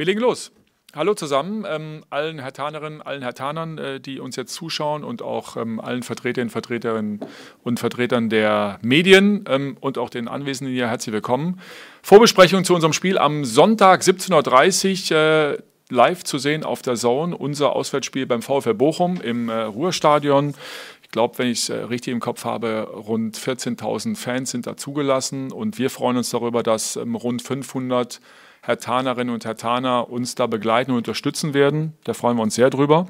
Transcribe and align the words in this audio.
Wir 0.00 0.06
legen 0.06 0.20
los. 0.20 0.50
Hallo 0.94 1.12
zusammen, 1.12 1.66
ähm, 1.68 2.06
allen 2.08 2.38
Hertanerinnen, 2.38 3.02
allen 3.02 3.20
Hertanern, 3.20 3.76
äh, 3.76 4.00
die 4.00 4.18
uns 4.18 4.34
jetzt 4.34 4.54
zuschauen 4.54 5.04
und 5.04 5.20
auch 5.20 5.58
ähm, 5.58 5.78
allen 5.78 6.02
Vertreterinnen, 6.02 6.48
Vertreterinnen 6.48 7.20
und 7.64 7.78
Vertretern 7.78 8.30
der 8.30 8.78
Medien 8.80 9.44
ähm, 9.46 9.76
und 9.78 9.98
auch 9.98 10.08
den 10.08 10.26
Anwesenden 10.26 10.72
hier 10.72 10.88
herzlich 10.88 11.12
willkommen. 11.12 11.60
Vorbesprechung 12.00 12.64
zu 12.64 12.74
unserem 12.74 12.94
Spiel 12.94 13.18
am 13.18 13.44
Sonntag 13.44 14.00
17.30 14.00 15.12
Uhr 15.12 15.18
äh, 15.18 15.58
live 15.90 16.24
zu 16.24 16.38
sehen 16.38 16.64
auf 16.64 16.80
der 16.80 16.94
Zone. 16.94 17.36
Unser 17.36 17.76
Auswärtsspiel 17.76 18.24
beim 18.24 18.40
VfL 18.40 18.72
Bochum 18.72 19.20
im 19.20 19.50
äh, 19.50 19.64
Ruhrstadion. 19.64 20.54
Ich 21.02 21.10
glaube, 21.10 21.36
wenn 21.36 21.48
ich 21.48 21.58
es 21.58 21.68
äh, 21.68 21.74
richtig 21.74 22.14
im 22.14 22.20
Kopf 22.20 22.46
habe, 22.46 22.88
rund 22.90 23.36
14.000 23.36 24.16
Fans 24.16 24.50
sind 24.50 24.66
da 24.66 24.78
zugelassen 24.78 25.52
und 25.52 25.76
wir 25.76 25.90
freuen 25.90 26.16
uns 26.16 26.30
darüber, 26.30 26.62
dass 26.62 26.96
ähm, 26.96 27.16
rund 27.16 27.42
500 27.42 28.18
Herr 28.62 28.78
Tanerinnen 28.78 29.32
und 29.32 29.44
Herr 29.44 29.56
Taner 29.56 30.10
uns 30.10 30.34
da 30.34 30.46
begleiten 30.46 30.90
und 30.90 30.98
unterstützen 30.98 31.54
werden. 31.54 31.94
Da 32.04 32.14
freuen 32.14 32.36
wir 32.36 32.42
uns 32.42 32.54
sehr 32.54 32.70
drüber. 32.70 33.06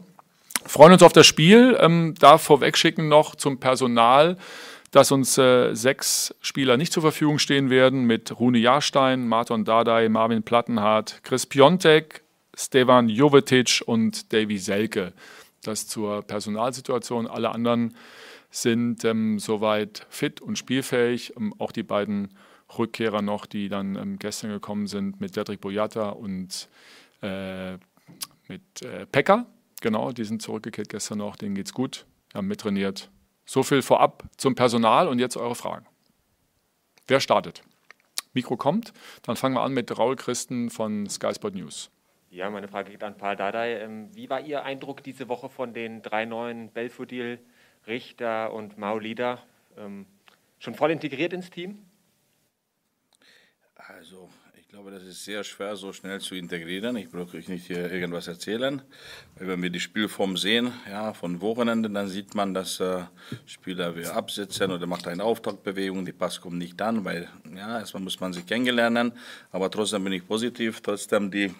Freuen 0.65 0.93
uns 0.93 1.03
auf 1.03 1.13
das 1.13 1.27
Spiel. 1.27 1.77
Ähm, 1.81 2.15
da 2.19 2.39
vorwegschicken 2.39 3.09
noch 3.09 3.35
zum 3.35 3.59
Personal, 3.59 4.37
dass 4.91 5.11
uns 5.11 5.39
äh, 5.39 5.75
sechs 5.75 6.35
Spieler 6.41 6.77
nicht 6.77 6.93
zur 6.93 7.03
Verfügung 7.03 7.39
stehen 7.39 7.71
werden 7.71 8.05
mit 8.05 8.39
Rune 8.39 8.59
Jahrstein, 8.59 9.27
Martin 9.27 9.65
Dardai, 9.65 10.09
Marvin 10.09 10.43
Plattenhardt, 10.43 11.21
Chris 11.23 11.47
Piontek, 11.47 12.23
Stevan 12.57 13.09
Jovetic 13.09 13.83
und 13.87 14.33
Davy 14.33 14.59
Selke. 14.59 15.13
Das 15.63 15.87
zur 15.87 16.23
Personalsituation. 16.23 17.27
Alle 17.27 17.51
anderen 17.51 17.95
sind 18.51 19.05
ähm, 19.05 19.39
soweit 19.39 20.07
fit 20.11 20.41
und 20.41 20.59
spielfähig. 20.59 21.35
Ähm, 21.37 21.55
auch 21.59 21.73
die 21.73 21.83
beiden 21.83 22.35
Rückkehrer 22.79 23.23
noch, 23.23 23.47
die 23.47 23.69
dann 23.69 23.96
ähm, 23.96 24.18
gestern 24.18 24.51
gekommen 24.51 24.87
sind 24.87 25.21
mit 25.21 25.37
Dedrick 25.37 25.60
Boyata 25.60 26.10
und 26.10 26.68
äh, 27.23 27.74
mit 28.49 28.82
äh, 28.82 29.07
Pekka. 29.07 29.46
Genau, 29.80 30.12
die 30.12 30.24
sind 30.24 30.43
zurückgekehrt 30.43 30.88
gestern 30.88 31.18
noch, 31.18 31.37
denen 31.37 31.54
geht's 31.54 31.73
gut, 31.73 32.07
haben 32.35 32.46
mittrainiert. 32.46 33.10
So 33.46 33.62
viel 33.62 33.82
vorab 33.82 34.24
zum 34.37 34.54
Personal 34.54 35.09
und 35.09 35.18
jetzt 35.18 35.37
eure 35.37 35.54
Fragen. 35.54 35.87
Wer 37.07 37.21
startet? 37.21 37.62
Mikro 38.32 38.57
kommt, 38.57 38.93
dann 39.23 39.37
fangen 39.37 39.57
wir 39.57 39.62
an 39.62 39.73
mit 39.73 39.96
Raul 39.99 40.15
Christen 40.15 40.71
von 40.71 41.09
Sky 41.09 41.34
Sport 41.34 41.55
News. 41.55 41.90
Ja, 42.30 42.49
meine 42.49 42.68
Frage 42.68 42.93
geht 42.93 43.02
an 43.02 43.16
Paul 43.16 43.34
Dardai. 43.34 43.80
Ähm, 43.80 44.15
wie 44.15 44.30
war 44.30 44.40
Ihr 44.40 44.62
Eindruck 44.62 45.02
diese 45.02 45.29
Woche 45.29 45.49
von 45.49 45.74
den 45.74 46.01
drei 46.01 46.27
neuen 46.27 46.71
Belfodil, 46.71 47.40
Richter 47.88 48.52
und 48.52 48.79
Maulida? 48.79 49.40
Ähm, 49.77 50.07
schon 50.60 50.77
voll 50.77 50.93
integriert 50.93 51.32
ins 51.32 51.51
Team? 51.51 51.79
Also, 53.96 54.29
ich 54.57 54.69
glaube, 54.69 54.93
das 54.93 55.02
ist 55.02 55.24
sehr 55.24 55.43
schwer, 55.43 55.74
so 55.74 55.93
schnell 55.93 56.21
zu 56.21 56.37
integrieren. 56.37 56.95
Ich 56.96 57.10
brauche 57.10 57.37
euch 57.37 57.49
nicht 57.49 57.66
hier 57.66 57.91
irgendwas 57.91 58.29
erzählen. 58.29 58.83
Wenn 59.35 59.60
wir 59.63 59.71
die 59.71 59.80
Spielform 59.80 60.37
sehen, 60.37 60.73
ja, 60.88 61.13
von 61.13 61.41
Wochenende, 61.41 61.91
dann 61.91 62.07
sieht 62.07 62.35
man, 62.37 62.55
dass 62.55 62.79
äh, 62.79 63.02
Spieler 63.46 63.96
wir 63.96 64.15
absetzen 64.15 64.71
oder 64.71 64.87
macht 64.87 65.09
eine 65.09 65.25
Auftaktbewegung, 65.25 66.05
die 66.05 66.12
Pass 66.12 66.41
kommt 66.41 66.59
nicht 66.59 66.81
an, 66.81 67.05
weil 67.05 67.28
ja, 67.56 67.81
erstmal 67.81 68.03
muss 68.03 68.21
man 68.21 68.33
sich 68.33 68.47
kennenlernen. 68.47 69.12
Aber 69.50 69.71
trotzdem 69.71 70.05
bin 70.05 70.12
ich 70.12 70.27
positiv. 70.27 70.81
Trotzdem 70.83 71.31
die, 71.31 71.53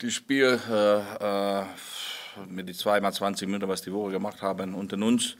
die 0.00 0.10
Spiel 0.10 0.58
äh, 0.70 1.60
äh, 1.60 1.64
mit 2.48 2.68
die 2.68 2.74
zweimal 2.74 3.12
20 3.12 3.46
Minuten, 3.48 3.68
was 3.68 3.82
die 3.82 3.92
Woche 3.92 4.12
gemacht 4.12 4.40
haben, 4.40 4.74
unter 4.74 4.96
uns, 4.96 5.36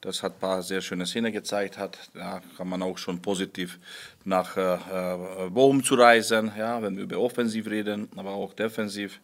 das 0.00 0.22
hat 0.22 0.34
ein 0.34 0.40
paar 0.40 0.62
sehr 0.62 0.80
schöne 0.80 1.06
Szenen 1.06 1.32
gezeigt 1.32 1.76
hat. 1.76 1.98
Da 2.14 2.40
kann 2.56 2.68
man 2.68 2.82
auch 2.82 2.96
schon 2.96 3.20
positiv 3.20 3.78
nach 4.24 4.56
äh, 4.56 4.74
äh, 4.74 5.50
Bochum 5.50 5.84
zu 5.84 5.94
reisen, 5.94 6.52
ja, 6.56 6.80
wenn 6.82 6.96
wir 6.96 7.04
über 7.04 7.18
Offensiv 7.18 7.66
reden, 7.66 8.08
aber 8.16 8.30
auch 8.30 8.54
defensiv. 8.54 9.20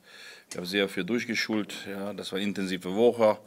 Ich 0.50 0.56
habe 0.56 0.66
sehr 0.66 0.88
viel 0.88 1.04
durchgeschult. 1.04 1.74
Ja, 1.90 2.12
das 2.12 2.30
war 2.32 2.38
eine 2.38 2.48
intensive 2.48 2.94
Woche. 2.94 3.38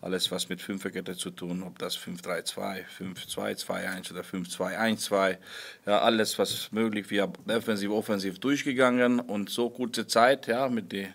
Alles, 0.00 0.30
was 0.30 0.48
mit 0.48 0.60
Fünferkette 0.60 1.16
zu 1.16 1.30
tun, 1.30 1.62
ob 1.62 1.78
das 1.78 1.96
5-3-2, 1.98 2.84
5-2-2-1 2.98 4.12
oder 4.12 4.20
5-2-1-2. 4.20 5.38
Ja, 5.86 6.00
alles, 6.00 6.38
was 6.38 6.70
möglich. 6.70 7.10
Wir 7.10 7.22
haben 7.22 7.32
defensiv, 7.46 7.90
offensiv 7.90 8.38
durchgegangen 8.38 9.20
und 9.20 9.50
so 9.50 9.70
kurze 9.70 10.06
Zeit, 10.06 10.46
ja, 10.46 10.68
mit 10.68 10.92
der 10.92 11.08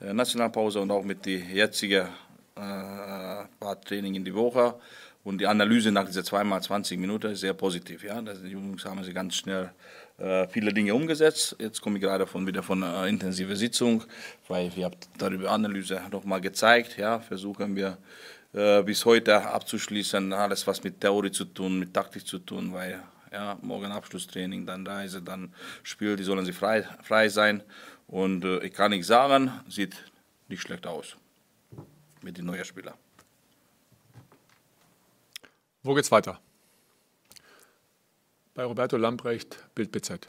äh, 0.00 0.12
Nationalpause 0.12 0.80
und 0.80 0.90
auch 0.90 1.04
mit 1.04 1.26
der 1.26 1.38
jetzigen 1.38 2.08
äh, 2.56 3.44
paar 3.58 3.80
Training 3.84 4.14
in 4.14 4.24
die 4.24 4.34
Woche 4.34 4.74
und 5.24 5.38
die 5.38 5.46
Analyse 5.46 5.90
nach 5.90 6.04
dieser 6.04 6.22
zweimal 6.22 6.62
20 6.62 6.98
Minuten 6.98 7.32
ist 7.32 7.40
sehr 7.40 7.54
positiv. 7.54 8.04
Ja? 8.04 8.20
die 8.20 8.48
Jungs 8.48 8.84
haben 8.84 9.02
sie 9.02 9.14
ganz 9.14 9.36
schnell 9.36 9.72
äh, 10.18 10.46
viele 10.48 10.72
Dinge 10.72 10.94
umgesetzt. 10.94 11.56
Jetzt 11.58 11.80
komme 11.80 11.96
ich 11.96 12.02
gerade 12.02 12.26
von, 12.26 12.46
wieder 12.46 12.62
von 12.62 12.82
einer 12.82 13.06
intensiven 13.06 13.56
Sitzung, 13.56 14.04
weil 14.48 14.70
wir 14.76 14.84
haben 14.84 14.96
darüber 15.16 15.50
Analyse 15.50 16.02
nochmal 16.12 16.42
gezeigt. 16.42 16.98
Ja? 16.98 17.20
Versuchen 17.20 17.74
wir 17.74 17.96
äh, 18.52 18.82
bis 18.82 19.04
heute 19.06 19.42
abzuschließen, 19.42 20.32
alles 20.34 20.66
was 20.66 20.84
mit 20.84 21.00
Theorie 21.00 21.32
zu 21.32 21.46
tun, 21.46 21.78
mit 21.78 21.94
Taktik 21.94 22.26
zu 22.26 22.38
tun, 22.38 22.74
weil 22.74 23.02
ja, 23.32 23.58
morgen 23.62 23.90
Abschlusstraining, 23.90 24.66
dann 24.66 24.86
Reise, 24.86 25.22
dann 25.22 25.52
Spiel, 25.82 26.16
die 26.16 26.22
sollen 26.22 26.44
sie 26.44 26.52
frei, 26.52 26.86
frei 27.02 27.30
sein. 27.30 27.62
Und 28.06 28.44
äh, 28.44 28.58
ich 28.58 28.74
kann 28.74 28.90
nicht 28.90 29.06
sagen, 29.06 29.50
sieht 29.68 29.96
nicht 30.48 30.60
schlecht 30.60 30.86
aus 30.86 31.16
mit 32.24 32.38
den 32.38 32.46
neuen 32.46 32.64
Spielern. 32.64 32.94
Wo 35.82 35.94
geht's 35.94 36.10
weiter? 36.10 36.40
Bei 38.54 38.64
Roberto 38.64 38.96
Lamprecht, 38.96 39.58
Bild 39.74 39.92
BZ. 39.92 40.28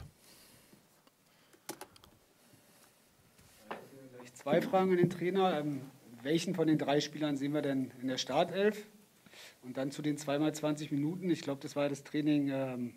Zwei 4.34 4.60
Fragen 4.60 4.92
an 4.92 4.98
den 4.98 5.10
Trainer. 5.10 5.58
Ähm, 5.58 5.80
welchen 6.22 6.54
von 6.54 6.68
den 6.68 6.78
drei 6.78 7.00
Spielern 7.00 7.36
sehen 7.36 7.54
wir 7.54 7.62
denn 7.62 7.90
in 8.00 8.08
der 8.08 8.18
Startelf? 8.18 8.86
Und 9.62 9.76
dann 9.76 9.90
zu 9.90 10.02
den 10.02 10.18
zweimal 10.18 10.54
20 10.54 10.92
Minuten. 10.92 11.30
Ich 11.30 11.40
glaube, 11.40 11.60
das 11.62 11.74
war 11.74 11.88
das 11.88 12.04
Training 12.04 12.50
ähm, 12.52 12.94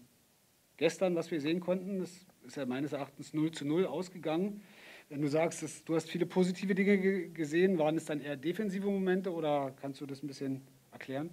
gestern, 0.78 1.16
was 1.16 1.32
wir 1.32 1.42
sehen 1.42 1.60
konnten. 1.60 2.00
Das 2.00 2.12
ist 2.46 2.58
ja 2.58 2.66
meines 2.66 2.94
Erachtens 2.94 3.34
0 3.34 3.52
zu 3.52 3.66
0 3.66 3.86
ausgegangen. 3.86 4.62
Wenn 5.10 5.24
du 5.24 5.28
sagst, 5.28 5.64
dass, 5.64 5.84
du 5.84 5.96
hast 5.96 6.08
viele 6.08 6.28
positive 6.28 6.76
Dinge 6.76 7.30
gesehen, 7.30 7.80
waren 7.80 7.98
es 7.98 8.06
dann 8.06 8.22
eher 8.22 8.38
defensive 8.38 8.86
Momente 8.86 9.34
oder 9.34 9.74
kannst 9.82 10.00
du 10.02 10.06
das 10.06 10.22
ein 10.22 10.28
bisschen 10.28 10.62
erklären? 10.92 11.32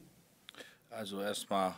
Also 0.89 1.21
erstmal 1.21 1.75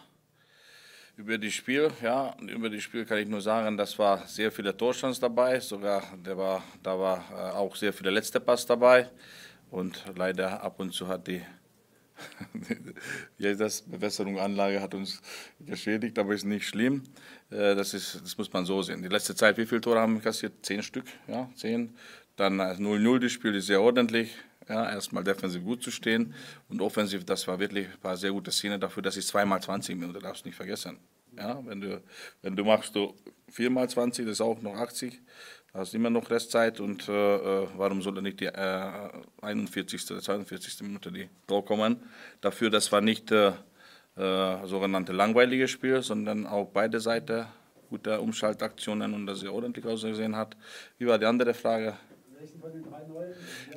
über 1.16 1.36
das 1.36 1.52
Spiel, 1.52 1.90
ja, 2.00 2.36
über 2.40 2.70
das 2.70 2.84
Spiel 2.84 3.04
kann 3.04 3.18
ich 3.18 3.26
nur 3.26 3.40
sagen, 3.40 3.76
das 3.76 3.98
war 3.98 4.24
sehr 4.28 4.52
viele 4.52 4.76
Torstands 4.76 5.18
dabei, 5.18 5.58
sogar 5.58 6.16
der 6.24 6.38
war, 6.38 6.62
da 6.84 6.96
war 6.96 7.24
äh, 7.32 7.56
auch 7.56 7.74
sehr 7.74 7.92
viele 7.92 8.10
letzte 8.10 8.38
Pass 8.38 8.64
dabei 8.64 9.10
und 9.72 10.04
leider 10.14 10.62
ab 10.62 10.78
und 10.78 10.92
zu 10.94 11.08
hat 11.08 11.26
die 11.26 11.42
heißt 13.42 13.60
das, 13.60 13.82
Bewässerungsanlage 13.82 14.80
hat 14.80 14.94
uns 14.94 15.20
geschädigt, 15.60 16.18
aber 16.18 16.34
ist 16.34 16.44
nicht 16.44 16.66
schlimm. 16.66 17.04
Äh, 17.50 17.74
das, 17.74 17.94
ist, 17.94 18.20
das 18.22 18.36
muss 18.36 18.52
man 18.52 18.64
so 18.64 18.82
sehen. 18.82 19.02
Die 19.02 19.08
letzte 19.08 19.34
Zeit, 19.34 19.56
wie 19.56 19.66
viele 19.66 19.80
Tore 19.80 20.00
haben 20.00 20.14
wir 20.14 20.22
kassiert? 20.22 20.54
Zehn 20.62 20.82
Stück, 20.82 21.06
ja, 21.26 21.48
zehn. 21.54 21.94
Dann 22.36 22.60
0-0, 22.60 23.16
äh, 23.16 23.20
das 23.20 23.32
Spiel 23.32 23.54
ist 23.54 23.66
sehr 23.66 23.80
ordentlich. 23.80 24.34
Ja, 24.68 24.90
erstmal 24.90 25.24
defensiv 25.24 25.64
gut 25.64 25.82
zu 25.82 25.90
stehen 25.90 26.34
und 26.68 26.82
offensiv, 26.82 27.24
das 27.24 27.48
war 27.48 27.58
wirklich 27.58 27.86
ein 27.86 28.00
paar 28.02 28.18
sehr 28.18 28.32
gute 28.32 28.50
Szene 28.50 28.78
dafür, 28.78 29.02
dass 29.02 29.16
ich 29.16 29.26
zweimal 29.26 29.62
20 29.62 29.96
Minuten, 29.96 30.20
darfst 30.20 30.44
du 30.44 30.48
nicht 30.48 30.56
vergessen. 30.56 30.98
Ja, 31.38 31.58
wenn 31.64 31.80
du, 31.80 32.02
wenn 32.42 32.54
du 32.54 32.64
machst 32.64 32.94
du 32.94 33.14
viermal 33.48 33.88
20, 33.88 34.26
das 34.26 34.32
ist 34.32 34.40
auch 34.42 34.60
noch 34.60 34.74
80, 34.74 35.18
da 35.72 35.84
du 35.84 35.96
immer 35.96 36.10
noch 36.10 36.30
Restzeit 36.30 36.80
und 36.80 37.08
äh, 37.08 37.36
äh 37.36 37.68
warum 37.76 38.02
soll 38.02 38.20
nicht 38.22 38.40
die 38.40 38.46
äh, 38.46 39.10
41. 39.42 40.10
oder 40.10 40.20
42. 40.20 40.82
Minute 40.82 41.12
die 41.12 41.28
Tor 41.46 41.64
kommen? 41.64 42.02
Dafür, 42.40 42.70
das 42.70 42.90
war 42.90 43.00
nicht 43.00 43.30
äh, 43.30 43.52
äh, 44.16 44.66
sogenannte 44.66 45.12
langweilige 45.12 45.68
Spiel, 45.68 46.02
sondern 46.02 46.46
auch 46.46 46.68
beide 46.72 46.98
Seiten 46.98 47.46
gute 47.88 48.20
Umschaltaktionen 48.20 49.14
und 49.14 49.26
das 49.26 49.40
sehr 49.40 49.52
ordentlich 49.52 49.84
ausgesehen 49.86 50.36
hat. 50.36 50.56
Wie 50.98 51.06
war 51.06 51.18
die 51.18 51.26
andere 51.26 51.54
Frage? 51.54 51.94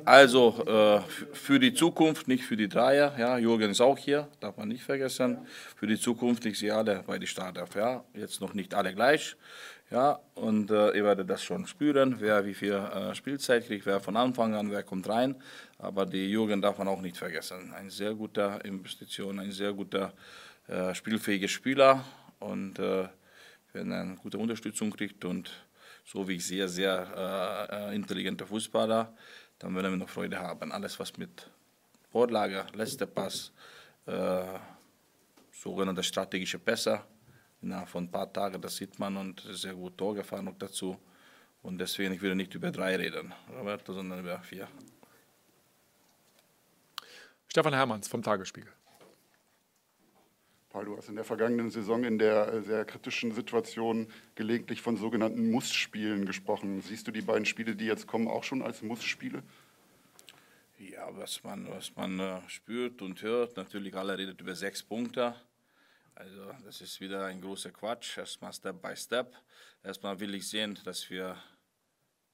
Also 0.04 0.64
äh, 0.66 1.00
für 1.32 1.58
die 1.58 1.74
Zukunft, 1.74 2.28
nicht 2.28 2.44
für 2.44 2.56
die 2.56 2.68
Dreier. 2.68 3.14
Ja, 3.18 3.38
Jürgen 3.38 3.70
ist 3.70 3.80
auch 3.80 3.98
hier, 3.98 4.28
darf 4.40 4.56
man 4.56 4.68
nicht 4.68 4.82
vergessen. 4.82 5.38
Für 5.76 5.86
die 5.86 5.98
Zukunft, 5.98 6.44
ich 6.46 6.58
sehe 6.58 6.74
alle 6.74 7.02
bei 7.06 7.18
den 7.18 7.26
Startelf. 7.26 7.74
Ja, 7.74 8.04
jetzt 8.14 8.40
noch 8.40 8.54
nicht 8.54 8.74
alle 8.74 8.94
gleich. 8.94 9.36
Ja, 9.92 10.20
und 10.36 10.70
äh, 10.70 10.96
ihr 10.96 11.04
werdet 11.04 11.28
das 11.28 11.42
schon 11.42 11.66
spüren, 11.66 12.16
wer 12.18 12.46
wie 12.46 12.54
viel 12.54 12.72
äh, 12.72 13.14
Spielzeit 13.14 13.66
kriegt, 13.66 13.84
wer 13.84 14.00
von 14.00 14.16
Anfang 14.16 14.54
an, 14.54 14.70
wer 14.70 14.82
kommt 14.82 15.06
rein. 15.06 15.36
Aber 15.76 16.06
die 16.06 16.30
Jürgen 16.30 16.62
darf 16.62 16.78
man 16.78 16.88
auch 16.88 17.02
nicht 17.02 17.18
vergessen. 17.18 17.74
Ein 17.74 17.90
sehr 17.90 18.14
guter 18.14 18.64
Investition, 18.64 19.38
ein 19.38 19.52
sehr 19.52 19.74
guter 19.74 20.14
äh, 20.66 20.94
spielfähiger 20.94 21.46
Spieler 21.46 22.02
und 22.38 22.78
äh, 22.78 23.06
wenn 23.74 23.92
er 23.92 24.00
eine 24.00 24.16
gute 24.16 24.38
Unterstützung 24.38 24.90
kriegt 24.92 25.26
und 25.26 25.50
so 26.06 26.26
wie 26.26 26.36
ich 26.36 26.46
sehe, 26.46 26.68
sehr 26.68 27.68
äh, 27.70 27.90
äh, 27.90 27.94
intelligenter 27.94 28.46
Fußballer, 28.46 29.12
dann 29.58 29.74
werden 29.74 29.90
wir 29.90 29.98
noch 29.98 30.08
Freude 30.08 30.38
haben. 30.38 30.72
Alles, 30.72 30.98
was 30.98 31.18
mit 31.18 31.50
Vorlage, 32.10 32.64
letzter 32.74 33.06
Pass, 33.06 33.52
sogenannte 35.52 36.02
strategische 36.02 36.58
Pässe, 36.58 37.00
innerhalb 37.62 37.88
von 37.88 38.04
ein 38.04 38.10
paar 38.10 38.32
Tagen, 38.32 38.60
das 38.60 38.76
sieht 38.76 38.98
man 38.98 39.16
und 39.16 39.40
sehr 39.50 39.74
gut 39.74 39.96
Tor 39.96 40.14
gefahren 40.14 40.44
noch 40.44 40.58
dazu. 40.58 40.98
Und 41.62 41.78
deswegen, 41.78 42.12
ich 42.12 42.20
würde 42.20 42.34
nicht 42.34 42.54
über 42.54 42.70
drei 42.70 42.96
reden, 42.96 43.32
Roberto, 43.56 43.92
sondern 43.92 44.20
über 44.20 44.40
vier. 44.40 44.68
Stefan 47.48 47.74
Hermanns 47.74 48.08
vom 48.08 48.22
Tagesspiegel. 48.22 48.72
Paul, 50.70 50.86
du 50.86 50.96
hast 50.96 51.10
in 51.10 51.16
der 51.16 51.24
vergangenen 51.24 51.70
Saison 51.70 52.02
in 52.02 52.18
der 52.18 52.50
äh, 52.50 52.62
sehr 52.62 52.86
kritischen 52.86 53.32
Situation 53.32 54.06
gelegentlich 54.36 54.80
von 54.80 54.96
sogenannten 54.96 55.50
Muss-Spielen 55.50 56.24
gesprochen. 56.24 56.80
Siehst 56.80 57.06
du 57.06 57.12
die 57.12 57.20
beiden 57.20 57.44
Spiele, 57.44 57.76
die 57.76 57.84
jetzt 57.84 58.06
kommen, 58.06 58.26
auch 58.26 58.42
schon 58.42 58.62
als 58.62 58.80
Muss-Spiele? 58.80 59.42
Ja, 60.78 61.08
was 61.12 61.44
man, 61.44 61.68
was 61.68 61.94
man 61.94 62.18
äh, 62.18 62.40
spürt 62.46 63.02
und 63.02 63.20
hört, 63.20 63.58
natürlich 63.58 63.94
alle 63.94 64.16
redet 64.16 64.40
über 64.40 64.54
sechs 64.54 64.82
Punkte. 64.82 65.34
Also 66.14 66.52
das 66.64 66.80
ist 66.80 67.00
wieder 67.00 67.24
ein 67.26 67.40
großer 67.40 67.70
Quatsch. 67.70 68.18
Erstmal 68.18 68.52
Step 68.52 68.80
by 68.82 68.96
Step. 68.96 69.34
Erstmal 69.82 70.18
will 70.20 70.34
ich 70.34 70.48
sehen, 70.48 70.78
dass 70.84 71.08
wir 71.10 71.36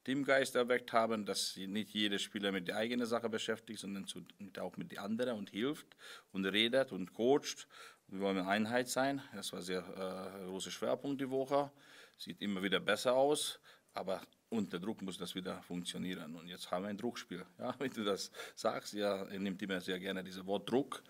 Teamgeist 0.03 0.55
erweckt 0.55 0.93
haben, 0.93 1.25
dass 1.25 1.55
nicht 1.55 1.93
jeder 1.93 2.19
Spieler 2.19 2.51
mit 2.51 2.67
der 2.67 2.77
eigenen 2.77 3.05
Sache 3.05 3.29
beschäftigt, 3.29 3.79
sondern 3.79 4.07
zu, 4.07 4.23
auch 4.59 4.77
mit 4.77 4.91
der 4.91 5.03
anderen 5.03 5.37
und 5.37 5.49
hilft 5.49 5.95
und 6.31 6.45
redet 6.45 6.91
und 6.91 7.13
coacht. 7.13 7.67
Wir 8.07 8.21
wollen 8.21 8.37
eine 8.37 8.47
Einheit 8.47 8.87
sein. 8.89 9.21
Das 9.35 9.53
war 9.53 9.61
sehr 9.61 9.79
äh, 9.79 10.45
großer 10.45 10.71
Schwerpunkt 10.71 11.21
die 11.21 11.29
Woche. 11.29 11.71
Sieht 12.17 12.41
immer 12.41 12.63
wieder 12.63 12.79
besser 12.79 13.13
aus, 13.13 13.59
aber 13.93 14.21
unter 14.49 14.79
Druck 14.79 15.01
muss 15.01 15.17
das 15.17 15.35
wieder 15.35 15.61
funktionieren. 15.61 16.35
Und 16.35 16.47
jetzt 16.47 16.71
haben 16.71 16.83
wir 16.83 16.89
ein 16.89 16.97
Druckspiel. 16.97 17.45
Ja, 17.57 17.73
wenn 17.79 17.91
du 17.91 18.03
das 18.03 18.31
sagst, 18.55 18.93
ja, 18.93 19.23
er 19.23 19.39
nimmt 19.39 19.61
immer 19.61 19.79
sehr 19.81 19.99
gerne 19.99 20.23
dieses 20.23 20.45
Wort 20.45 20.69
Druck. 20.69 21.03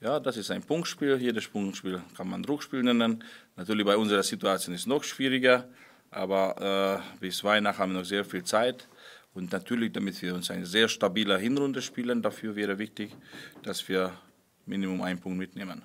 Ja, 0.00 0.18
das 0.20 0.36
ist 0.36 0.50
ein 0.50 0.62
Punktspiel. 0.62 1.16
Jedes 1.16 1.48
Punktspiel 1.48 2.02
kann 2.16 2.28
man 2.28 2.42
Druckspiel 2.42 2.82
nennen. 2.82 3.22
Natürlich 3.56 3.84
bei 3.84 3.96
unserer 3.96 4.22
Situation 4.22 4.74
ist 4.74 4.82
es 4.82 4.86
noch 4.86 5.04
schwieriger. 5.04 5.68
Aber 6.10 7.02
äh, 7.14 7.18
bis 7.20 7.42
Weihnachten 7.44 7.78
haben 7.78 7.92
wir 7.92 8.00
noch 8.00 8.06
sehr 8.06 8.24
viel 8.24 8.44
Zeit. 8.44 8.88
Und 9.34 9.52
natürlich, 9.52 9.92
damit 9.92 10.20
wir 10.22 10.34
uns 10.34 10.50
eine 10.50 10.64
sehr 10.64 10.88
stabile 10.88 11.36
Hinrunde 11.36 11.82
spielen, 11.82 12.22
dafür 12.22 12.56
wäre 12.56 12.78
wichtig, 12.78 13.14
dass 13.62 13.86
wir 13.86 14.18
Minimum 14.64 15.02
einen 15.02 15.20
Punkt 15.20 15.38
mitnehmen. 15.38 15.82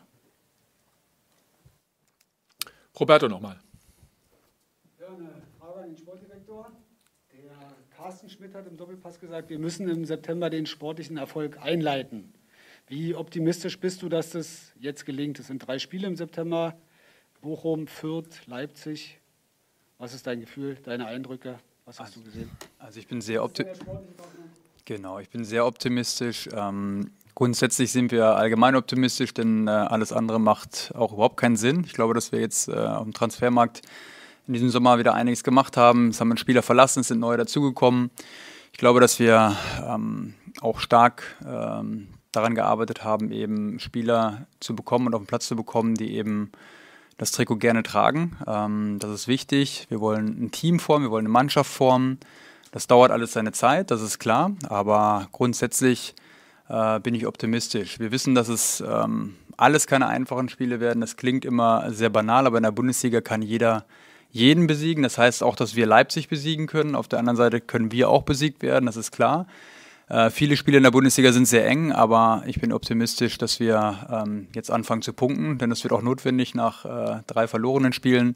Roberto 2.98 3.28
nochmal. 3.28 3.60
Ja, 5.00 5.08
eine 5.08 5.42
Frage 5.60 5.80
an 5.80 5.90
den 5.90 5.98
Sportdirektor. 5.98 6.72
Der 7.34 7.76
Carsten 8.02 8.30
Schmidt 8.30 8.56
hat 8.56 8.66
im 8.66 8.78
Doppelpass 8.78 9.20
gesagt, 9.20 9.52
wir 9.52 9.60
müssen 9.60 9.88
im 9.88 10.06
September 10.06 10.50
den 10.50 10.66
sportlichen 10.66 11.18
Erfolg 11.18 11.60
einleiten. 11.62 12.34
Wie 12.88 13.14
optimistisch 13.14 13.80
bist 13.80 14.02
du, 14.02 14.10
dass 14.10 14.32
das 14.32 14.72
jetzt 14.80 15.06
gelingt? 15.06 15.38
Es 15.38 15.48
sind 15.48 15.60
drei 15.60 15.78
Spiele 15.78 16.08
im 16.08 16.16
September. 16.16 16.76
Bochum, 17.42 17.86
Fürth, 17.86 18.48
Leipzig. 18.48 19.20
Was 20.00 20.16
ist 20.16 20.26
dein 20.26 20.40
Gefühl, 20.40 20.80
deine 20.82 21.06
Eindrücke? 21.06 21.60
Was 21.86 22.00
hast 22.00 22.08
also, 22.08 22.22
du 22.22 22.26
gesehen? 22.26 22.50
Also 22.80 23.00
ich 23.00 23.08
bin 23.08 23.22
sehr 23.22 23.44
optimistisch. 23.44 23.86
Genau, 24.86 25.20
ich 25.20 25.30
bin 25.30 25.46
sehr 25.46 25.68
optimistisch. 25.68 26.50
Ähm, 26.54 27.12
grundsätzlich 27.36 27.92
sind 27.92 28.12
wir 28.12 28.36
allgemein 28.36 28.76
optimistisch, 28.76 29.32
denn 29.36 29.68
äh, 29.68 29.70
alles 29.70 30.12
andere 30.12 30.40
macht 30.40 30.92
auch 30.96 31.14
überhaupt 31.14 31.38
keinen 31.38 31.56
Sinn. 31.56 31.84
Ich 31.86 31.94
glaube, 31.94 32.16
dass 32.16 32.32
wir 32.32 32.40
jetzt 32.40 32.68
äh, 32.68 32.72
auf 32.72 33.04
dem 33.04 33.14
Transfermarkt 33.14 33.84
in 34.48 34.54
diesem 34.54 34.70
Sommer 34.70 34.98
wieder 35.00 35.14
einiges 35.14 35.44
gemacht 35.44 35.78
haben. 35.78 36.10
Es 36.10 36.20
haben 36.20 36.36
Spieler 36.38 36.62
verlassen, 36.62 37.02
es 37.02 37.08
sind 37.08 37.20
neue 37.20 37.38
dazugekommen. 37.38 38.12
Ich 38.72 38.80
glaube, 38.80 39.00
dass 39.00 39.20
wir 39.20 39.56
ähm, 39.86 40.34
auch 40.62 40.80
stark 40.80 41.24
ähm, 41.46 42.08
daran 42.32 42.56
gearbeitet 42.56 43.04
haben, 43.04 43.32
eben 43.32 43.80
Spieler 43.80 44.48
zu 44.60 44.76
bekommen 44.76 45.08
und 45.08 45.16
auf 45.16 45.22
den 45.22 45.28
Platz 45.28 45.48
zu 45.48 45.56
bekommen, 45.56 45.96
die 45.96 46.16
eben 46.16 46.52
das 47.18 47.32
Trikot 47.32 47.58
gerne 47.58 47.84
tragen. 47.84 48.38
Ähm, 48.48 48.98
das 49.00 49.12
ist 49.12 49.28
wichtig. 49.28 49.86
Wir 49.90 50.00
wollen 50.00 50.46
ein 50.46 50.52
Team 50.52 50.80
formen, 50.80 51.06
wir 51.06 51.12
wollen 51.12 51.26
eine 51.26 51.34
Mannschaft 51.34 51.72
formen. 51.72 52.20
Das 52.72 52.88
dauert 52.88 53.12
alles 53.12 53.34
seine 53.34 53.52
Zeit, 53.52 53.92
das 53.92 54.02
ist 54.02 54.20
klar. 54.20 54.54
Aber 54.70 55.28
grundsätzlich 55.32 56.16
äh, 56.70 57.00
bin 57.02 57.14
ich 57.14 57.28
optimistisch. 57.28 58.00
Wir 58.00 58.12
wissen, 58.12 58.34
dass 58.34 58.48
es 58.48 58.82
ähm, 58.82 59.36
alles 59.58 59.88
keine 59.88 60.08
einfachen 60.08 60.50
Spiele 60.50 60.80
werden. 60.80 61.02
Das 61.02 61.18
klingt 61.18 61.46
immer 61.46 61.92
sehr 61.92 62.10
banal, 62.10 62.48
aber 62.48 62.58
in 62.58 62.64
der 62.64 62.72
Bundesliga 62.72 63.22
kann 63.22 63.42
jeder 63.42 63.86
jeden 64.32 64.68
besiegen. 64.68 65.04
Das 65.04 65.18
heißt 65.18 65.44
auch, 65.44 65.56
dass 65.56 65.76
wir 65.76 65.86
Leipzig 65.86 66.30
besiegen 66.30 66.68
können. 66.68 66.96
Auf 66.96 67.08
der 67.08 67.20
anderen 67.20 67.38
Seite 67.38 67.62
können 67.62 67.92
wir 67.92 68.10
auch 68.10 68.24
besiegt 68.24 68.62
werden, 68.62 68.86
das 68.86 68.98
ist 68.98 69.12
klar. 69.12 69.48
Äh, 70.12 70.30
viele 70.30 70.58
Spiele 70.58 70.78
in 70.78 70.84
der 70.84 70.92
Bundesliga 70.92 71.32
sind 71.32 71.48
sehr 71.48 71.66
eng, 71.68 71.92
aber 71.92 72.44
ich 72.46 72.60
bin 72.60 72.74
optimistisch, 72.74 73.38
dass 73.38 73.60
wir 73.60 74.08
ähm, 74.12 74.48
jetzt 74.54 74.70
anfangen 74.70 75.02
zu 75.02 75.14
punkten, 75.14 75.58
denn 75.58 75.72
es 75.72 75.84
wird 75.84 75.94
auch 75.94 76.02
notwendig 76.02 76.54
nach 76.54 76.84
äh, 76.84 77.22
drei 77.28 77.48
verlorenen 77.48 77.94
Spielen. 77.94 78.36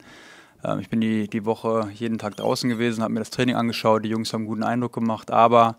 Ähm, 0.64 0.80
ich 0.80 0.90
bin 0.90 1.02
die, 1.02 1.28
die 1.28 1.46
Woche 1.46 1.90
jeden 1.94 2.18
Tag 2.18 2.38
draußen 2.38 2.70
gewesen, 2.70 3.04
habe 3.04 3.14
mir 3.14 3.20
das 3.20 3.30
Training 3.30 3.56
angeschaut, 3.56 4.06
die 4.06 4.10
Jungs 4.10 4.32
haben 4.32 4.42
einen 4.42 4.48
guten 4.48 4.64
Eindruck 4.64 4.94
gemacht, 4.94 5.32
aber 5.32 5.78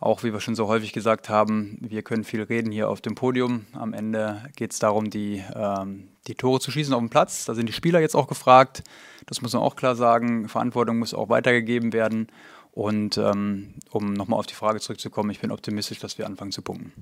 auch 0.00 0.22
wie 0.22 0.32
wir 0.32 0.40
schon 0.40 0.54
so 0.54 0.66
häufig 0.66 0.92
gesagt 0.92 1.28
haben, 1.28 1.76
wir 1.80 2.02
können 2.02 2.24
viel 2.24 2.42
reden 2.42 2.72
hier 2.72 2.88
auf 2.88 3.00
dem 3.00 3.14
Podium. 3.14 3.66
Am 3.72 3.92
Ende 3.92 4.42
geht 4.56 4.72
es 4.72 4.78
darum, 4.78 5.10
die, 5.10 5.42
ähm, 5.54 6.08
die 6.26 6.34
Tore 6.34 6.60
zu 6.60 6.70
schießen 6.70 6.94
auf 6.94 7.00
dem 7.00 7.10
Platz. 7.10 7.44
Da 7.44 7.54
sind 7.54 7.68
die 7.68 7.72
Spieler 7.72 8.00
jetzt 8.00 8.14
auch 8.14 8.28
gefragt. 8.28 8.82
Das 9.26 9.42
muss 9.42 9.52
man 9.52 9.62
auch 9.62 9.76
klar 9.76 9.96
sagen. 9.96 10.48
Verantwortung 10.48 10.98
muss 10.98 11.14
auch 11.14 11.28
weitergegeben 11.28 11.92
werden. 11.92 12.28
Und 12.72 13.18
ähm, 13.18 13.74
um 13.90 14.14
nochmal 14.14 14.38
auf 14.38 14.46
die 14.46 14.54
Frage 14.54 14.80
zurückzukommen, 14.80 15.30
ich 15.30 15.40
bin 15.40 15.52
optimistisch, 15.52 16.00
dass 16.00 16.18
wir 16.18 16.26
anfangen 16.26 16.50
zu 16.50 16.62
punkten. 16.62 16.92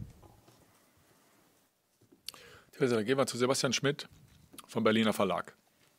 Theresa, 2.72 2.96
dann 2.96 3.04
gehen 3.04 3.16
wir 3.16 3.26
zu 3.26 3.38
Sebastian 3.38 3.72
Schmidt 3.72 4.08
vom 4.66 4.84
Berliner 4.84 5.12
Verlag. 5.12 5.54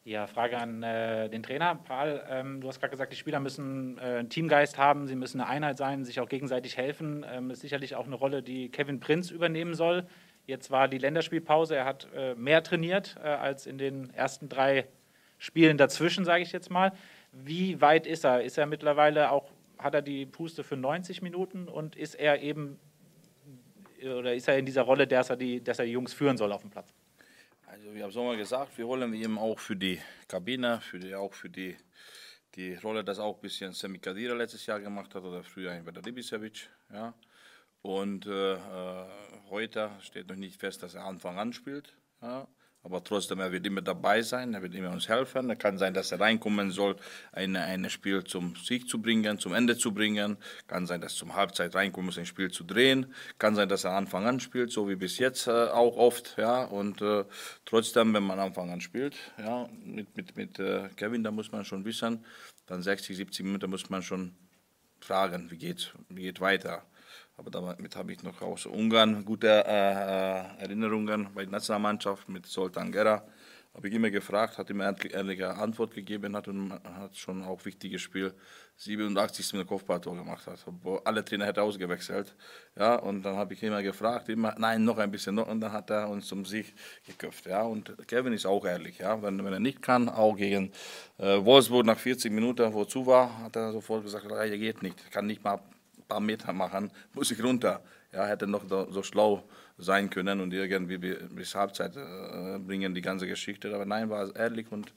Ja, 0.06 0.28
Frage 0.28 0.58
an 0.58 0.84
äh, 0.84 1.30
den 1.30 1.44
Trainer. 1.44 1.76
Paul, 1.76 2.22
ähm, 2.30 2.60
du 2.60 2.68
hast 2.68 2.82
gerade 2.82 2.92
gesagt, 2.92 3.14
die 3.14 3.18
Spieler 3.18 3.40
müssen 3.40 3.98
äh, 4.00 4.02
einen 4.02 4.30
Teamgeist 4.30 4.78
haben, 4.78 5.08
sie 5.08 5.16
müssen 5.16 5.40
eine 5.40 5.50
Einheit 5.50 5.78
sein, 5.78 6.04
sich 6.04 6.20
auch 6.20 6.28
gegenseitig 6.28 6.76
helfen. 6.76 7.26
Ähm, 7.28 7.50
ist 7.52 7.62
sicherlich 7.62 7.96
auch 7.96 8.06
eine 8.06 8.16
Rolle, 8.16 8.44
die 8.44 8.70
Kevin 8.70 9.00
Prinz 9.00 9.32
übernehmen 9.32 9.76
soll. 9.76 10.06
Jetzt 10.46 10.72
war 10.72 10.88
die 10.88 10.98
Länderspielpause, 10.98 11.76
er 11.76 11.86
hat 11.86 12.08
äh, 12.16 12.36
mehr 12.36 12.64
trainiert 12.64 13.16
äh, 13.24 13.28
als 13.28 13.66
in 13.66 13.78
den 13.78 14.14
ersten 14.14 14.50
drei 14.50 14.88
Spielen 15.38 15.78
dazwischen, 15.78 16.26
sage 16.26 16.44
ich 16.44 16.52
jetzt 16.52 16.70
mal. 16.70 16.92
Wie 17.32 17.82
weit 17.82 18.08
ist 18.08 18.26
er? 18.26 18.44
Ist 18.44 18.58
er 18.58 18.66
mittlerweile 18.66 19.32
auch 19.32 19.52
hat 19.78 19.96
er 19.96 20.02
die 20.02 20.26
Puste 20.26 20.64
für 20.64 20.78
90 20.78 21.22
Minuten 21.22 21.68
und 21.68 21.96
ist 21.96 22.16
er 22.16 22.42
eben 22.42 22.80
oder 24.02 24.34
ist 24.34 24.48
er 24.48 24.58
in 24.58 24.66
dieser 24.66 24.84
Rolle, 24.84 25.08
dass 25.08 25.30
er 25.30 25.38
die, 25.38 25.64
dass 25.64 25.80
er 25.80 25.86
die 25.86 25.92
Jungs 25.92 26.14
führen 26.14 26.38
soll 26.38 26.52
auf 26.52 26.62
dem 26.62 26.70
Platz? 26.70 26.94
Also 27.66 27.94
wir 27.94 28.04
haben 28.04 28.12
so 28.12 28.24
mal 28.24 28.38
gesagt, 28.38 28.78
wir 28.78 28.86
holen 28.86 29.14
ihn 29.14 29.38
auch 29.38 29.60
für 29.60 29.76
die 29.76 30.00
Kabine, 30.28 30.82
für 30.82 31.00
die, 31.00 31.16
auch 31.16 31.34
für 31.34 31.50
die, 31.50 31.76
die 32.56 32.76
Rolle, 32.76 33.04
das 33.04 33.20
auch 33.20 33.36
ein 33.36 33.42
bisschen 33.42 33.74
Semi 33.74 34.00
Kadira 34.00 34.36
letztes 34.36 34.66
Jahr 34.66 34.80
gemacht 34.80 35.16
hat 35.16 35.24
oder 35.24 35.44
früher 35.44 35.82
bei 35.84 35.92
der 35.92 36.06
Ibisevic. 36.06 36.70
Ja. 36.92 37.14
Und 37.84 38.26
äh, 38.28 38.54
äh, 38.54 39.06
heute 39.50 39.92
steht 40.00 40.30
noch 40.30 40.38
nicht 40.38 40.60
fest, 40.60 40.82
dass 40.82 40.96
er 40.96 41.04
Anfang 41.04 41.38
an 41.38 41.52
spielt. 41.52 41.94
Ja. 42.22 42.48
Aber 42.82 43.04
trotzdem, 43.04 43.40
er 43.40 43.52
wird 43.52 43.66
immer 43.66 43.82
dabei 43.82 44.22
sein, 44.22 44.54
er 44.54 44.62
wird 44.62 44.74
immer 44.74 44.92
uns 44.92 45.08
helfen. 45.08 45.50
Es 45.50 45.58
kann 45.58 45.78
sein, 45.78 45.94
dass 45.94 46.12
er 46.12 46.20
reinkommen 46.20 46.72
soll, 46.72 46.96
ein 47.32 47.56
eine 47.56 47.90
Spiel 47.90 48.24
zum 48.24 48.56
Sieg 48.56 48.90
zu 48.90 49.02
bringen, 49.02 49.38
zum 49.38 49.54
Ende 49.54 49.78
zu 49.78 49.94
bringen. 49.94 50.38
Kann 50.68 50.86
sein, 50.86 51.02
dass 51.02 51.16
zum 51.16 51.36
Halbzeit 51.36 51.76
reinkommen 51.76 52.08
muss, 52.08 52.18
ein 52.18 52.26
Spiel 52.26 52.52
zu 52.52 52.64
drehen. 52.64 53.14
Kann 53.38 53.56
sein, 53.56 53.68
dass 53.70 53.84
er 53.84 53.92
Anfang 53.92 54.26
an 54.26 54.40
spielt, 54.40 54.72
so 54.72 54.88
wie 54.90 54.96
bis 54.96 55.18
jetzt 55.18 55.48
äh, 55.48 55.52
auch 55.52 55.98
oft. 55.98 56.36
Ja. 56.38 56.64
Und 56.64 57.02
äh, 57.02 57.26
trotzdem, 57.66 58.14
wenn 58.14 58.24
man 58.24 58.40
Anfang 58.40 58.70
an 58.70 58.82
spielt, 58.82 59.16
ja, 59.38 59.70
mit, 59.84 60.16
mit, 60.16 60.38
mit 60.38 60.60
äh, 60.60 60.90
Kevin, 60.96 61.24
da 61.24 61.32
muss 61.32 61.52
man 61.52 61.64
schon 61.66 61.84
wissen, 61.86 62.26
dann 62.66 62.82
60, 62.82 63.16
70 63.16 63.46
Minuten 63.46 63.70
muss 63.70 63.90
man 63.90 64.02
schon 64.02 64.36
fragen, 65.02 65.52
wie 65.52 65.58
geht, 65.58 65.94
wie 66.10 66.24
geht 66.24 66.40
weiter. 66.40 66.86
Aber 67.36 67.50
damit 67.50 67.96
habe 67.96 68.12
ich 68.12 68.22
noch 68.24 68.42
aus 68.42 68.66
Ungarn 68.66 69.26
gute 69.26 69.66
äh, 69.66 70.62
Erinnerungen 70.62 71.30
bei 71.34 71.44
der 71.44 71.52
Nationalmannschaft 71.52 72.30
mit 72.30 72.46
Soltan 72.46 72.92
Gera. 72.92 73.24
Habe 73.74 73.88
ich 73.88 73.96
immer 73.96 74.12
gefragt, 74.12 74.60
hat 74.60 74.70
immer 74.70 74.96
ehrliche 75.04 75.56
Antwort 75.56 75.96
gegeben 75.96 76.36
hat 76.36 76.48
und 76.48 76.72
hat 76.72 77.18
schon 77.18 77.44
auch 77.44 77.66
wichtiges 77.66 78.02
Spiel 78.02 78.32
87. 78.76 79.54
mit 79.54 79.66
Kopfballtor 79.66 80.16
gemacht 80.16 80.46
hat, 80.46 80.64
alle 81.06 81.26
Trainer 81.26 81.48
hätte 81.48 81.64
ausgewechselt. 81.64 82.36
Ja, 82.78 82.98
und 82.98 83.24
dann 83.24 83.36
habe 83.36 83.56
ich 83.56 83.64
immer 83.64 83.82
gefragt, 83.82 84.30
immer, 84.30 84.54
nein, 84.60 84.84
noch 84.84 85.00
ein 85.00 85.10
bisschen 85.10 85.34
noch, 85.34 85.48
und 85.48 85.60
dann 85.60 85.72
hat 85.72 85.90
er 85.90 86.08
uns 86.08 86.28
zum 86.28 86.46
Sieg 86.46 86.76
geköpft. 87.08 87.48
Ja, 87.48 87.64
und 87.64 87.96
Kevin 88.08 88.34
ist 88.34 88.46
auch 88.46 88.64
ehrlich, 88.64 89.00
ja, 89.00 89.20
wenn, 89.24 89.44
wenn 89.44 89.54
er 89.54 89.60
nicht 89.60 89.82
kann, 89.82 90.08
auch 90.08 90.36
gegen 90.36 90.72
äh, 91.18 91.44
Wolfsburg 91.44 91.88
nach 91.88 91.98
40 91.98 92.32
Minuten, 92.32 92.72
wozu 92.74 93.08
war, 93.08 93.40
hat 93.40 93.56
er 93.56 93.72
sofort 93.72 94.04
gesagt, 94.04 94.30
er 94.30 94.58
geht 94.58 94.84
nicht, 94.84 95.12
kann 95.12 95.26
nicht 95.26 95.44
mal 95.44 95.60
paar 96.08 96.20
Meter 96.20 96.54
machen, 96.54 96.92
muss 97.14 97.32
ich 97.32 97.44
runter. 97.44 97.84
Ja, 98.12 98.26
hätte 98.28 98.46
noch 98.46 98.64
so 98.68 99.02
schlau 99.02 99.44
sein 99.78 100.10
können 100.10 100.40
und 100.40 100.54
irgendwie 100.54 100.98
bis 100.98 101.56
Halbzeit 101.56 101.96
äh, 101.96 102.60
bringen 102.60 102.94
die 102.94 103.02
ganze 103.02 103.28
Geschichte. 103.28 103.74
Aber 103.74 103.86
nein, 103.86 104.10
war 104.10 104.36
ehrlich 104.36 104.72
und 104.72 104.94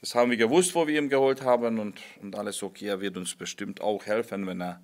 das 0.00 0.14
haben 0.14 0.30
wir 0.30 0.38
gewusst, 0.38 0.74
wo 0.74 0.86
wir 0.86 0.98
ihn 0.98 1.10
geholt 1.10 1.42
haben 1.42 1.78
und, 1.78 2.00
und 2.22 2.34
alles 2.34 2.62
okay. 2.62 2.86
Er 2.86 3.00
wird 3.00 3.16
uns 3.16 3.34
bestimmt 3.34 3.80
auch 3.80 4.06
helfen, 4.06 4.46
wenn 4.46 4.62
er 4.62 4.82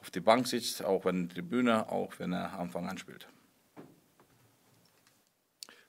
auf 0.00 0.10
die 0.10 0.20
Bank 0.20 0.46
sitzt, 0.46 0.84
auch 0.84 1.04
wenn 1.06 1.28
die 1.28 1.34
Tribüne, 1.36 1.88
auch 1.90 2.12
wenn 2.18 2.32
er 2.32 2.58
Anfang 2.58 2.86
an 2.88 2.98
spielt. 2.98 3.26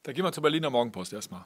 Da 0.03 0.13
gehen 0.13 0.23
wir 0.23 0.31
zur 0.31 0.43
Berliner 0.43 0.69
Morgenpost 0.69 1.11
erstmal. 1.13 1.45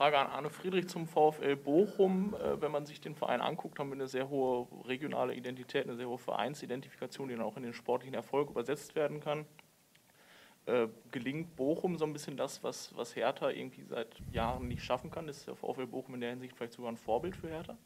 Frage 0.00 0.16
an 0.16 0.28
Arne 0.28 0.48
Friedrich 0.48 0.88
zum 0.88 1.06
VfL 1.06 1.56
Bochum. 1.56 2.34
Äh, 2.34 2.58
wenn 2.62 2.72
man 2.72 2.86
sich 2.86 3.02
den 3.02 3.14
Verein 3.14 3.42
anguckt, 3.42 3.78
haben 3.78 3.90
wir 3.90 3.96
eine 3.96 4.08
sehr 4.08 4.30
hohe 4.30 4.66
regionale 4.86 5.34
Identität, 5.34 5.84
eine 5.84 5.94
sehr 5.94 6.08
hohe 6.08 6.16
Vereinsidentifikation, 6.16 7.28
die 7.28 7.34
dann 7.34 7.44
auch 7.44 7.58
in 7.58 7.64
den 7.64 7.74
sportlichen 7.74 8.14
Erfolg 8.14 8.48
übersetzt 8.48 8.94
werden 8.94 9.20
kann. 9.20 9.44
Äh, 10.64 10.86
gelingt 11.10 11.54
Bochum 11.54 11.98
so 11.98 12.06
ein 12.06 12.14
bisschen 12.14 12.38
das, 12.38 12.64
was, 12.64 12.96
was 12.96 13.14
Hertha 13.14 13.50
irgendwie 13.50 13.82
seit 13.82 14.16
Jahren 14.32 14.68
nicht 14.68 14.82
schaffen 14.82 15.10
kann? 15.10 15.28
Ist 15.28 15.46
der 15.46 15.54
VfL 15.54 15.86
Bochum 15.86 16.14
in 16.14 16.22
der 16.22 16.30
Hinsicht 16.30 16.56
vielleicht 16.56 16.72
sogar 16.72 16.90
ein 16.90 16.96
Vorbild 16.96 17.36
für 17.36 17.48
Hertha? 17.48 17.76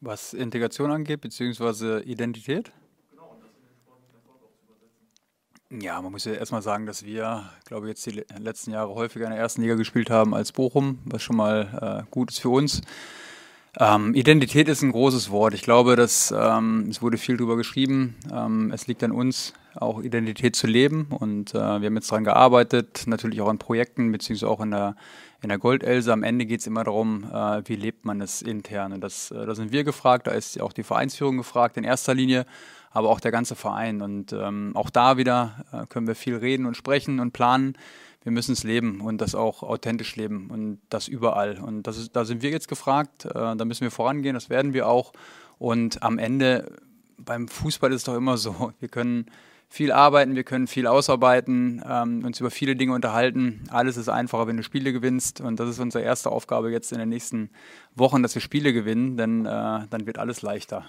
Was 0.00 0.34
Integration 0.34 0.90
angeht, 0.90 1.20
beziehungsweise 1.20 2.02
Identität? 2.02 2.72
Ja, 5.70 6.00
man 6.00 6.12
muss 6.12 6.24
ja 6.24 6.32
erstmal 6.32 6.62
sagen, 6.62 6.86
dass 6.86 7.04
wir, 7.04 7.50
glaube 7.64 7.86
ich, 7.86 7.90
jetzt 7.90 8.06
die 8.06 8.24
letzten 8.38 8.70
Jahre 8.70 8.94
häufiger 8.94 9.24
in 9.24 9.32
der 9.32 9.40
ersten 9.40 9.62
Liga 9.62 9.74
gespielt 9.74 10.10
haben 10.10 10.32
als 10.32 10.52
Bochum, 10.52 11.00
was 11.04 11.22
schon 11.22 11.36
mal 11.36 12.04
äh, 12.06 12.10
gut 12.10 12.30
ist 12.30 12.38
für 12.38 12.50
uns. 12.50 12.82
Ähm, 13.78 14.14
Identität 14.14 14.68
ist 14.68 14.82
ein 14.82 14.92
großes 14.92 15.30
Wort. 15.30 15.52
Ich 15.52 15.62
glaube, 15.62 15.96
dass 15.96 16.32
ähm, 16.36 16.86
es 16.88 17.02
wurde 17.02 17.18
viel 17.18 17.36
darüber 17.36 17.56
geschrieben. 17.56 18.16
Ähm, 18.32 18.70
es 18.72 18.86
liegt 18.86 19.04
an 19.04 19.12
uns, 19.12 19.52
auch 19.74 20.02
Identität 20.02 20.56
zu 20.56 20.66
leben. 20.66 21.08
Und 21.10 21.54
äh, 21.54 21.58
wir 21.58 21.86
haben 21.86 21.94
jetzt 21.96 22.10
daran 22.10 22.24
gearbeitet, 22.24 23.04
natürlich 23.06 23.42
auch 23.42 23.48
an 23.48 23.58
Projekten, 23.58 24.10
beziehungsweise 24.12 24.50
auch 24.50 24.60
in 24.60 24.70
der, 24.70 24.96
in 25.42 25.50
der 25.50 25.58
Goldelse. 25.58 26.10
Am 26.10 26.22
Ende 26.22 26.46
geht 26.46 26.60
es 26.60 26.66
immer 26.66 26.84
darum, 26.84 27.24
äh, 27.30 27.62
wie 27.66 27.76
lebt 27.76 28.06
man 28.06 28.22
es 28.22 28.40
intern. 28.40 28.94
Und 28.94 29.02
das, 29.02 29.30
äh, 29.30 29.44
da 29.44 29.54
sind 29.54 29.72
wir 29.72 29.84
gefragt, 29.84 30.26
da 30.26 30.30
ist 30.30 30.58
auch 30.60 30.72
die 30.72 30.82
Vereinsführung 30.82 31.36
gefragt 31.36 31.76
in 31.76 31.84
erster 31.84 32.14
Linie 32.14 32.46
aber 32.96 33.10
auch 33.10 33.20
der 33.20 33.30
ganze 33.30 33.56
Verein. 33.56 34.00
Und 34.00 34.32
ähm, 34.32 34.72
auch 34.74 34.88
da 34.88 35.18
wieder 35.18 35.66
äh, 35.70 35.86
können 35.86 36.06
wir 36.06 36.14
viel 36.14 36.34
reden 36.34 36.64
und 36.64 36.78
sprechen 36.78 37.20
und 37.20 37.32
planen. 37.32 37.76
Wir 38.26 38.32
müssen 38.32 38.54
es 38.54 38.64
leben 38.64 39.00
und 39.00 39.20
das 39.20 39.36
auch 39.36 39.62
authentisch 39.62 40.16
leben 40.16 40.50
und 40.50 40.80
das 40.88 41.06
überall. 41.06 41.60
Und 41.60 41.84
das 41.84 41.96
ist, 41.96 42.16
da 42.16 42.24
sind 42.24 42.42
wir 42.42 42.50
jetzt 42.50 42.66
gefragt, 42.66 43.24
äh, 43.24 43.54
da 43.54 43.64
müssen 43.64 43.82
wir 43.82 43.92
vorangehen, 43.92 44.34
das 44.34 44.50
werden 44.50 44.72
wir 44.72 44.88
auch. 44.88 45.12
Und 45.58 46.02
am 46.02 46.18
Ende, 46.18 46.72
beim 47.18 47.46
Fußball 47.46 47.92
ist 47.92 47.98
es 47.98 48.02
doch 48.02 48.16
immer 48.16 48.36
so, 48.36 48.72
wir 48.80 48.88
können 48.88 49.26
viel 49.68 49.92
arbeiten, 49.92 50.34
wir 50.34 50.42
können 50.42 50.66
viel 50.66 50.88
ausarbeiten, 50.88 51.80
ähm, 51.88 52.24
uns 52.24 52.40
über 52.40 52.50
viele 52.50 52.74
Dinge 52.74 52.94
unterhalten. 52.94 53.62
Alles 53.70 53.96
ist 53.96 54.08
einfacher, 54.08 54.48
wenn 54.48 54.56
du 54.56 54.64
Spiele 54.64 54.92
gewinnst. 54.92 55.40
Und 55.40 55.60
das 55.60 55.68
ist 55.68 55.78
unsere 55.78 56.02
erste 56.02 56.32
Aufgabe 56.32 56.72
jetzt 56.72 56.90
in 56.90 56.98
den 56.98 57.10
nächsten 57.10 57.50
Wochen, 57.94 58.24
dass 58.24 58.34
wir 58.34 58.42
Spiele 58.42 58.72
gewinnen, 58.72 59.16
denn 59.16 59.46
äh, 59.46 59.86
dann 59.88 60.04
wird 60.04 60.18
alles 60.18 60.42
leichter. 60.42 60.84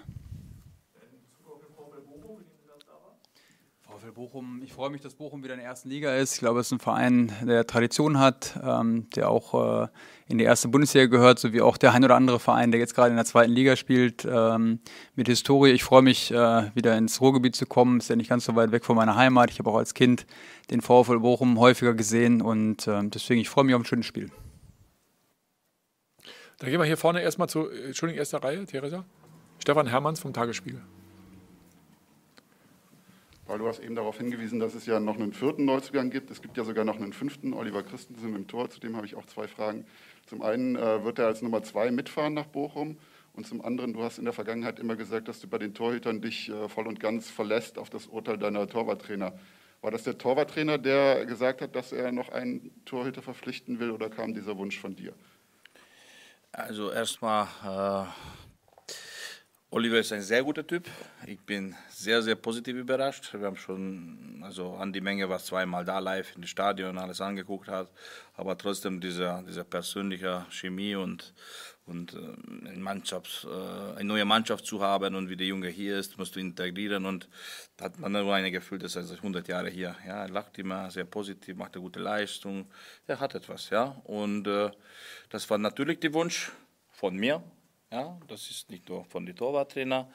Bochum, 4.18 4.64
ich 4.64 4.74
freue 4.74 4.90
mich, 4.90 5.02
dass 5.02 5.14
Bochum 5.14 5.44
wieder 5.44 5.54
in 5.54 5.60
der 5.60 5.70
ersten 5.70 5.90
Liga 5.90 6.16
ist. 6.16 6.34
Ich 6.34 6.40
glaube, 6.40 6.60
es 6.60 6.66
ist 6.66 6.72
ein 6.72 6.80
Verein, 6.80 7.32
der 7.44 7.68
Tradition 7.68 8.18
hat, 8.18 8.60
ähm, 8.64 9.08
der 9.16 9.30
auch 9.30 9.84
äh, 9.84 9.88
in 10.28 10.40
die 10.40 10.44
erste 10.44 10.70
Bundesliga 10.70 11.06
gehört, 11.06 11.38
sowie 11.38 11.62
auch 11.62 11.78
der 11.78 11.94
ein 11.94 12.04
oder 12.04 12.16
andere 12.16 12.40
Verein, 12.40 12.72
der 12.72 12.80
jetzt 12.80 12.96
gerade 12.96 13.12
in 13.12 13.16
der 13.16 13.26
zweiten 13.26 13.52
Liga 13.52 13.76
spielt, 13.76 14.28
ähm, 14.28 14.80
mit 15.14 15.28
Historie. 15.28 15.70
Ich 15.70 15.84
freue 15.84 16.02
mich, 16.02 16.32
äh, 16.32 16.36
wieder 16.74 16.98
ins 16.98 17.22
Ruhrgebiet 17.22 17.56
zu 17.56 17.68
kommen. 17.68 18.00
Ist 18.00 18.10
ja 18.10 18.16
nicht 18.16 18.28
ganz 18.28 18.46
so 18.46 18.56
weit 18.56 18.72
weg 18.72 18.86
von 18.86 18.96
meiner 18.96 19.16
Heimat. 19.16 19.52
Ich 19.52 19.60
habe 19.60 19.70
auch 19.70 19.78
als 19.78 19.94
Kind 19.94 20.26
den 20.72 20.82
VfL 20.82 21.20
Bochum 21.20 21.60
häufiger 21.60 21.94
gesehen 21.94 22.42
und 22.42 22.88
äh, 22.88 23.08
deswegen, 23.10 23.40
ich 23.40 23.50
freue 23.50 23.66
mich 23.66 23.76
auf 23.76 23.82
ein 23.82 23.86
schönes 23.86 24.08
Spiel. 24.08 24.32
Dann 26.58 26.72
gehen 26.72 26.80
wir 26.80 26.86
hier 26.86 26.98
vorne 26.98 27.22
erstmal 27.22 27.50
zu, 27.50 27.70
Entschuldigung, 27.70 28.18
erster 28.18 28.44
Reihe, 28.44 28.66
Theresa. 28.66 29.06
Stefan 29.60 29.86
Hermanns 29.86 30.20
vom 30.20 30.34
Tagesspiegel. 30.34 30.82
Weil 33.48 33.60
du 33.60 33.68
hast 33.68 33.80
eben 33.80 33.96
darauf 33.96 34.18
hingewiesen, 34.18 34.60
dass 34.60 34.74
es 34.76 34.86
ja 34.86 35.00
noch 35.00 35.16
einen 35.16 35.32
vierten 35.32 35.64
Neuzugang 35.64 36.10
gibt. 36.10 36.30
Es 36.30 36.42
gibt 36.42 36.58
ja 36.58 36.66
sogar 36.66 36.84
noch 36.84 36.98
einen 36.98 37.14
fünften, 37.14 37.54
Oliver 37.54 37.82
Christensen 37.82 38.36
im 38.36 38.48
Tor. 38.48 38.70
Zu 38.70 38.82
dem 38.82 38.98
habe 38.98 39.06
ich 39.06 39.16
auch 39.16 39.26
zwei 39.26 39.48
Fragen. 39.48 39.86
Zum 40.26 40.42
einen 40.42 40.76
äh, 40.76 41.04
wird 41.06 41.20
er 41.20 41.28
als 41.28 41.42
Nummer 41.42 41.64
zwei 41.64 41.90
mitfahren 41.90 42.34
nach 42.34 42.48
Bochum. 42.48 42.98
Und 43.34 43.48
zum 43.48 43.64
anderen, 43.64 43.94
du 43.94 44.04
hast 44.04 44.18
in 44.18 44.26
der 44.26 44.34
Vergangenheit 44.34 44.80
immer 44.80 44.98
gesagt, 44.98 45.30
dass 45.30 45.40
du 45.40 45.48
bei 45.48 45.60
den 45.60 45.74
Torhütern 45.74 46.22
dich 46.22 46.50
äh, 46.50 46.68
voll 46.68 46.88
und 46.88 47.00
ganz 47.00 47.30
verlässt 47.30 47.78
auf 47.78 47.90
das 47.90 48.08
Urteil 48.08 48.38
deiner 48.38 48.68
Torwarttrainer. 48.68 49.34
War 49.82 49.92
das 49.92 50.04
der 50.04 50.18
Torwarttrainer, 50.18 50.78
der 50.78 51.26
gesagt 51.26 51.62
hat, 51.62 51.76
dass 51.76 51.94
er 51.94 52.12
noch 52.12 52.30
einen 52.30 52.72
Torhüter 52.84 53.22
verpflichten 53.22 53.80
will 53.80 53.92
oder 53.92 54.10
kam 54.10 54.34
dieser 54.34 54.58
Wunsch 54.58 54.78
von 54.78 54.96
dir? 54.96 55.14
Also 56.52 56.92
erstmal 56.92 57.48
äh 57.64 58.08
Oliver 59.70 60.00
ist 60.00 60.14
ein 60.14 60.22
sehr 60.22 60.44
guter 60.44 60.66
Typ. 60.66 60.88
Ich 61.26 61.42
bin 61.42 61.76
sehr, 61.90 62.22
sehr 62.22 62.36
positiv 62.36 62.78
überrascht. 62.78 63.34
Wir 63.34 63.48
haben 63.48 63.58
schon, 63.58 64.42
also 64.42 64.76
an 64.76 64.94
die 64.94 65.02
Menge 65.02 65.28
war 65.28 65.40
zweimal 65.40 65.84
da 65.84 66.00
live 66.00 66.34
in 66.36 66.42
das 66.42 66.52
Stadion 66.52 66.98
alles 66.98 67.20
angeguckt 67.20 67.68
hat, 67.68 67.92
aber 68.36 68.58
trotzdem 68.58 69.02
diese, 69.02 69.44
diese 69.46 69.66
persönliche 69.66 70.46
Chemie 70.52 70.96
und, 70.96 71.34
und 71.86 72.14
äh, 72.14 72.70
eine, 72.70 72.80
Mannschaft, 72.80 73.46
äh, 73.46 73.98
eine 73.98 74.06
neue 74.06 74.24
Mannschaft 74.24 74.66
zu 74.66 74.82
haben 74.82 75.16
und 75.16 75.30
wie 75.30 75.36
der 75.36 75.48
Junge 75.48 75.68
hier 75.68 75.98
ist, 75.98 76.18
musst 76.18 76.38
du 76.38 76.40
integrieren 76.40 77.06
und 77.06 77.28
da 77.76 77.86
hat 77.86 78.00
man 78.00 78.14
nur 78.14 78.34
eine 78.34 78.52
Gefühl, 78.52 78.80
dass 78.80 78.96
er 78.96 79.04
seit 79.04 79.18
100 79.18 79.50
Jahre 79.50 79.70
hier. 79.70 79.98
Ja, 80.08 80.22
er 80.22 80.30
lacht 80.30 80.58
immer 80.60 80.90
sehr 80.92 81.04
positiv, 81.04 81.58
macht 81.58 81.76
eine 81.76 81.82
gute 81.82 82.00
Leistung, 82.00 82.72
er 83.06 83.20
hat 83.20 83.36
etwas, 83.36 83.70
ja. 83.70 84.02
Und 84.06 84.48
äh, 84.48 84.72
das 85.28 85.50
war 85.50 85.58
natürlich 85.58 86.00
der 86.00 86.14
Wunsch 86.14 86.54
von 86.90 87.18
mir, 87.18 87.44
ja, 87.92 88.20
das 88.28 88.50
ist 88.50 88.70
nicht 88.70 88.90
nur 88.90 89.06
von 89.06 89.26
den 89.26 89.36
Torwarttrainer, 89.36 90.12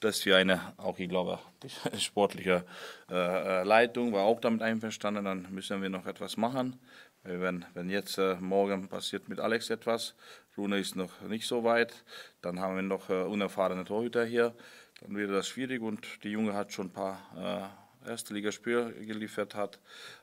dass 0.00 0.24
wir 0.24 0.36
eine, 0.36 0.74
auch 0.76 0.98
ich 0.98 1.08
glaube, 1.08 1.38
sportliche 1.98 2.64
äh, 3.10 3.62
Leitung 3.64 4.12
war 4.12 4.22
auch 4.22 4.40
damit 4.40 4.62
einverstanden, 4.62 5.24
dann 5.24 5.46
müssen 5.50 5.82
wir 5.82 5.90
noch 5.90 6.06
etwas 6.06 6.36
machen. 6.36 6.78
Wenn, 7.24 7.64
wenn 7.74 7.90
jetzt 7.90 8.18
äh, 8.18 8.36
morgen 8.36 8.88
passiert 8.88 9.28
mit 9.28 9.40
Alex 9.40 9.70
etwas, 9.70 10.14
Rune 10.56 10.78
ist 10.78 10.94
noch 10.94 11.20
nicht 11.22 11.46
so 11.48 11.64
weit, 11.64 12.04
dann 12.40 12.60
haben 12.60 12.76
wir 12.76 12.82
noch 12.82 13.10
äh, 13.10 13.22
unerfahrene 13.22 13.84
Torhüter 13.84 14.24
hier, 14.24 14.54
dann 15.00 15.16
wird 15.16 15.30
das 15.30 15.48
schwierig 15.48 15.82
und 15.82 16.22
die 16.22 16.30
Junge 16.30 16.54
hat 16.54 16.72
schon 16.72 16.86
ein 16.86 16.92
paar 16.92 17.72
äh, 18.04 18.08
erste 18.08 18.32
Ligaspiele 18.32 18.92
geliefert, 19.04 19.56
hat 19.56 19.80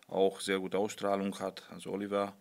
auch 0.08 0.40
sehr 0.40 0.60
gute 0.60 0.78
Ausstrahlung 0.78 1.38
hat, 1.40 1.64
also 1.72 1.92
Oliver 1.92 2.34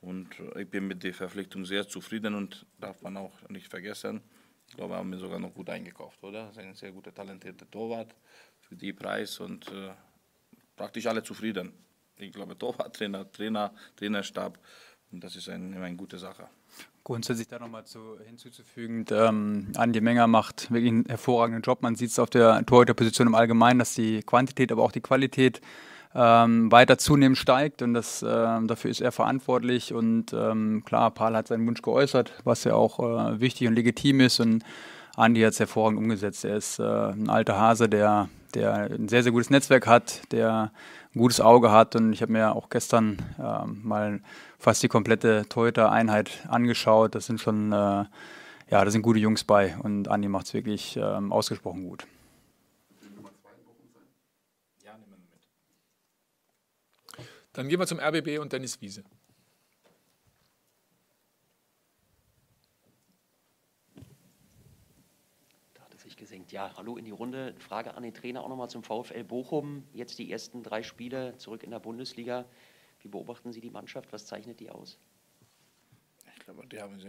und 0.00 0.28
ich 0.56 0.68
bin 0.68 0.86
mit 0.86 1.02
der 1.02 1.14
Verpflichtung 1.14 1.64
sehr 1.64 1.86
zufrieden 1.86 2.34
und 2.34 2.66
darf 2.78 3.02
man 3.02 3.16
auch 3.16 3.48
nicht 3.48 3.68
vergessen. 3.68 4.20
Ich 4.68 4.76
glaube, 4.76 4.94
wir 4.94 4.98
haben 4.98 5.10
mir 5.10 5.18
sogar 5.18 5.38
noch 5.38 5.52
gut 5.52 5.68
eingekauft, 5.68 6.22
oder? 6.22 6.46
Das 6.46 6.52
ist 6.52 6.58
ein 6.58 6.74
sehr 6.74 6.92
guter, 6.92 7.12
talentierter 7.12 7.70
Torwart 7.70 8.14
für 8.60 8.76
die 8.76 8.92
Preis 8.92 9.40
und 9.40 9.68
äh, 9.68 9.90
praktisch 10.76 11.06
alle 11.06 11.22
zufrieden. 11.22 11.72
Ich 12.16 12.32
glaube, 12.32 12.56
Torwarttrainer, 12.56 13.30
Trainer, 13.32 13.74
Trainerstab 13.96 14.58
und 15.12 15.24
das 15.24 15.36
ist 15.36 15.48
ein, 15.48 15.74
eine 15.74 15.96
gute 15.96 16.18
Sache. 16.18 16.48
Grundsätzlich 17.02 17.48
da 17.48 17.58
nochmal 17.58 17.84
zu, 17.84 18.18
hinzuzufügen, 18.24 19.04
ähm, 19.10 19.72
Andi 19.76 20.00
Menger 20.00 20.26
macht 20.26 20.70
wirklich 20.70 20.92
einen 20.92 21.04
hervorragenden 21.06 21.62
Job. 21.62 21.82
Man 21.82 21.96
sieht 21.96 22.10
es 22.10 22.18
auf 22.18 22.30
der 22.30 22.64
Torhüterposition 22.64 23.26
im 23.26 23.34
Allgemeinen, 23.34 23.80
dass 23.80 23.94
die 23.94 24.22
Quantität, 24.22 24.70
aber 24.70 24.84
auch 24.84 24.92
die 24.92 25.00
Qualität 25.00 25.60
ähm, 26.14 26.72
weiter 26.72 26.98
zunehmend 26.98 27.38
steigt 27.38 27.82
und 27.82 27.94
das, 27.94 28.22
äh, 28.22 28.26
dafür 28.26 28.90
ist 28.90 29.00
er 29.00 29.12
verantwortlich. 29.12 29.94
Und 29.94 30.32
ähm, 30.32 30.82
klar, 30.84 31.10
Paul 31.10 31.36
hat 31.36 31.48
seinen 31.48 31.66
Wunsch 31.66 31.82
geäußert, 31.82 32.32
was 32.44 32.64
ja 32.64 32.74
auch 32.74 32.98
äh, 32.98 33.40
wichtig 33.40 33.68
und 33.68 33.74
legitim 33.74 34.20
ist. 34.20 34.40
Und 34.40 34.64
Andi 35.16 35.42
hat 35.42 35.52
es 35.52 35.60
hervorragend 35.60 35.98
umgesetzt. 35.98 36.44
Er 36.44 36.56
ist 36.56 36.78
äh, 36.78 36.82
ein 36.82 37.28
alter 37.28 37.58
Hase, 37.58 37.88
der, 37.88 38.28
der 38.54 38.90
ein 38.90 39.08
sehr, 39.08 39.22
sehr 39.22 39.32
gutes 39.32 39.50
Netzwerk 39.50 39.86
hat, 39.86 40.22
der 40.32 40.72
ein 41.14 41.18
gutes 41.18 41.40
Auge 41.40 41.70
hat. 41.70 41.94
Und 41.94 42.12
ich 42.12 42.22
habe 42.22 42.32
mir 42.32 42.56
auch 42.56 42.70
gestern 42.70 43.18
ähm, 43.38 43.80
mal 43.84 44.20
fast 44.58 44.82
die 44.82 44.88
komplette 44.88 45.44
Torhüter-Einheit 45.48 46.30
angeschaut. 46.48 47.14
Das 47.14 47.26
sind 47.26 47.40
schon, 47.40 47.70
äh, 47.72 47.76
ja, 47.76 48.84
da 48.84 48.90
sind 48.90 49.02
gute 49.02 49.20
Jungs 49.20 49.44
bei 49.44 49.76
und 49.80 50.08
Andi 50.08 50.28
macht 50.28 50.46
es 50.46 50.54
wirklich 50.54 50.98
ähm, 51.00 51.32
ausgesprochen 51.32 51.88
gut. 51.88 52.06
Dann 57.52 57.68
gehen 57.68 57.80
wir 57.80 57.86
zum 57.86 57.98
RBB 57.98 58.38
und 58.38 58.52
Dennis 58.52 58.80
Wiese. 58.80 59.02
Da 65.74 65.82
hat 65.82 65.94
es 65.94 66.02
sich 66.02 66.16
gesenkt. 66.16 66.52
Ja, 66.52 66.72
hallo 66.76 66.96
in 66.96 67.04
die 67.04 67.10
Runde. 67.10 67.56
Frage 67.58 67.94
an 67.94 68.04
den 68.04 68.14
Trainer 68.14 68.44
auch 68.44 68.48
nochmal 68.48 68.70
zum 68.70 68.84
VfL 68.84 69.24
Bochum. 69.24 69.84
Jetzt 69.92 70.20
die 70.20 70.30
ersten 70.30 70.62
drei 70.62 70.84
Spiele 70.84 71.36
zurück 71.38 71.64
in 71.64 71.72
der 71.72 71.80
Bundesliga. 71.80 72.44
Wie 73.00 73.08
beobachten 73.08 73.52
Sie 73.52 73.60
die 73.60 73.70
Mannschaft? 73.70 74.12
Was 74.12 74.26
zeichnet 74.26 74.60
die 74.60 74.70
aus? 74.70 74.98
Ich 76.32 76.44
glaube, 76.44 76.64
die 76.68 76.80
haben 76.80 77.00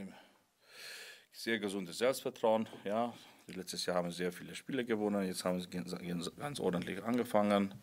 sehr 1.31 1.59
gesundes 1.59 1.99
Selbstvertrauen. 1.99 2.67
Ja, 2.83 3.13
letztes 3.47 3.85
Jahr 3.85 3.97
haben 3.97 4.09
sie 4.09 4.17
sehr 4.17 4.31
viele 4.31 4.55
Spiele 4.55 4.85
gewonnen. 4.85 5.23
Jetzt 5.25 5.45
haben 5.45 5.61
sie 5.61 5.69
ganz 5.69 6.59
ordentlich 6.59 7.03
angefangen 7.03 7.75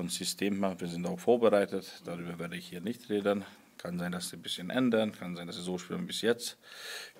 von 0.00 0.08
System 0.08 0.64
her. 0.64 0.76
Wir 0.78 0.88
sind 0.88 1.06
auch 1.06 1.18
vorbereitet, 1.18 2.00
darüber 2.06 2.38
werde 2.38 2.56
ich 2.56 2.68
hier 2.68 2.80
nicht 2.80 3.10
reden. 3.10 3.44
Kann 3.80 3.98
sein, 3.98 4.12
dass 4.12 4.28
sie 4.28 4.36
ein 4.36 4.42
bisschen 4.42 4.68
ändern, 4.68 5.10
kann 5.12 5.34
sein, 5.34 5.46
dass 5.46 5.56
sie 5.56 5.62
so 5.62 5.78
spielen 5.78 6.06
bis 6.06 6.20
jetzt. 6.20 6.58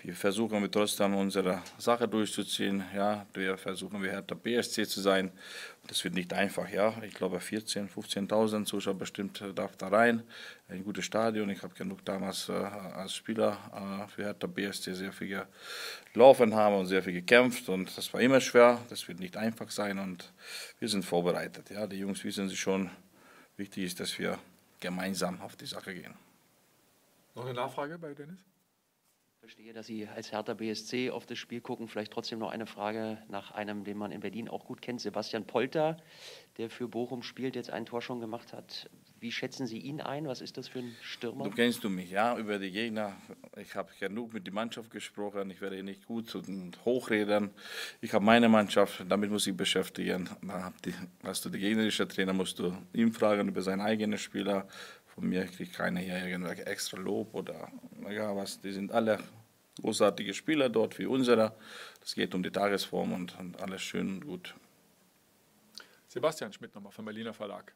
Wir 0.03 0.15
versuchen 0.15 0.61
wir 0.61 0.71
trotzdem 0.71 1.15
unsere 1.15 1.63
Sache 1.79 2.07
durchzuziehen. 2.07 2.85
Ja, 2.95 3.25
wir 3.33 3.57
versuchen 3.57 4.03
wir 4.03 4.11
Hertha 4.11 4.35
BSC 4.35 4.87
zu 4.87 5.01
sein. 5.01 5.33
Das 5.87 6.05
wird 6.05 6.13
nicht 6.13 6.35
einfach, 6.35 6.69
ja. 6.69 6.95
Ich 7.03 7.15
glaube 7.15 7.39
14.000, 7.39 7.89
15.000 7.89 8.67
Zuschauer 8.67 8.93
bestimmt 8.93 9.43
darf 9.55 9.75
da 9.79 9.89
rein. 9.89 10.23
Ein 10.69 10.85
gutes 10.85 11.07
Stadion. 11.07 11.49
Ich 11.49 11.63
habe 11.63 11.73
genug 11.73 12.05
damals 12.05 12.51
äh, 12.51 12.53
als 12.53 13.15
Spieler 13.15 13.57
äh, 13.73 14.09
für 14.11 14.25
Hertha 14.25 14.47
BSC 14.47 14.93
sehr 14.93 15.15
viel 15.15 15.47
gelaufen 16.13 16.55
haben 16.55 16.75
und 16.75 16.87
sehr 16.87 17.03
viel 17.03 17.15
gekämpft 17.15 17.71
und 17.71 17.97
das 17.97 18.13
war 18.13 18.21
immer 18.21 18.43
schwer. 18.43 18.79
Das 18.91 19.09
wird 19.09 19.19
nicht 19.19 19.39
einfach 19.39 19.71
sein 19.71 19.99
und 19.99 20.31
wir 20.79 20.91
sind 20.91 21.07
vorbereitet. 21.07 21.71
Ja, 21.71 21.87
die 21.87 22.01
Jungs 22.01 22.23
wissen 22.23 22.51
sich 22.51 22.61
schon. 22.61 22.91
Wichtig 23.57 23.85
ist, 23.85 24.01
dass 24.01 24.19
wir 24.19 24.39
gemeinsam 24.79 25.41
auf 25.41 25.57
die 25.57 25.67
Sache 25.67 25.95
gehen. 25.95 26.30
Noch 27.35 27.45
eine 27.45 27.55
Nachfrage 27.55 27.99
bei 27.99 28.15
Dennis? 28.15 28.41
Ich 29.35 29.41
verstehe, 29.41 29.73
dass 29.73 29.87
Sie 29.87 30.07
als 30.07 30.33
Hertha 30.33 30.53
BSC 30.53 31.11
auf 31.11 31.25
das 31.25 31.39
Spiel 31.39 31.63
gucken. 31.63 31.89
Vielleicht 31.89 32.13
trotzdem 32.13 32.39
noch 32.39 32.51
eine 32.51 32.67
Frage 32.67 33.23
nach 33.29 33.53
einem, 33.53 33.85
den 33.85 33.97
man 33.97 34.13
in 34.13 34.21
Berlin 34.21 34.51
auch 34.51 34.67
gut 34.67 34.83
kennt, 34.83 35.01
Sebastian 35.01 35.47
Polter, 35.47 35.97
der 36.59 36.69
für 36.69 36.89
Bochum 36.89 37.23
spielt, 37.23 37.57
jetzt 37.57 37.71
ein 37.71 37.87
Tor 37.87 38.03
schon 38.03 38.21
gemacht 38.21 38.53
hat. 38.53 38.91
Wie 39.19 39.33
schätzen 39.33 39.67
Sie 39.67 39.79
ihn 39.79 40.01
ein? 40.01 40.27
Was 40.27 40.41
ist 40.41 40.57
das 40.57 40.69
für 40.69 40.81
ein 40.81 40.95
Stürmer? 41.03 41.45
Du 41.45 41.51
kennst 41.51 41.85
du 41.85 41.91
mich, 41.91 42.11
ja, 42.11 42.37
über 42.39 42.59
die 42.59 42.71
Gegner. 42.71 43.17
Ich 43.57 43.75
habe 43.75 43.91
genug 43.99 44.33
mit 44.33 44.47
der 44.47 44.53
Mannschaft 44.55 44.91
gesprochen. 44.91 45.51
Ich 45.51 45.61
werde 45.61 45.83
nicht 45.83 46.07
gut 46.07 46.35
und 46.35 46.83
hochreden. 46.85 47.51
Ich 48.01 48.13
habe 48.13 48.25
meine 48.25 48.49
Mannschaft, 48.49 49.05
damit 49.09 49.31
muss 49.31 49.47
ich 49.47 49.57
beschäftigen. 49.57 50.29
Da 50.43 50.73
hast 51.25 51.45
du 51.45 51.51
die 51.51 51.59
gegnerische 51.59 52.07
Trainer, 52.09 52.33
musst 52.33 52.59
du 52.59 52.77
ihn 52.93 53.13
fragen 53.13 53.49
über 53.49 53.63
seine 53.63 53.85
eigenen 53.85 54.19
Spieler. 54.19 54.69
Von 55.21 55.29
mir 55.29 55.45
kriegt 55.45 55.75
keiner 55.75 56.01
hier 56.01 56.27
irgendwelche 56.27 56.65
extra 56.65 56.97
Lob 56.97 57.35
oder 57.35 57.71
ja, 58.09 58.35
was. 58.35 58.59
Die 58.59 58.73
sind 58.73 58.91
alle 58.91 59.19
großartige 59.79 60.33
Spieler 60.33 60.71
dort 60.71 60.99
wie 60.99 61.05
unsere. 61.05 61.55
Es 62.03 62.15
geht 62.15 62.35
um 62.35 62.43
die 62.43 62.51
Tagesform 62.51 63.13
und, 63.13 63.39
und 63.39 63.61
alles 63.61 63.83
schön 63.83 64.09
und 64.15 64.25
gut. 64.25 64.55
Sebastian 66.09 66.55
Schmidt 66.55 66.75
nochmal 66.75 66.93
vom 66.93 67.05
Berliner 67.05 67.35
Verlag. 67.35 67.75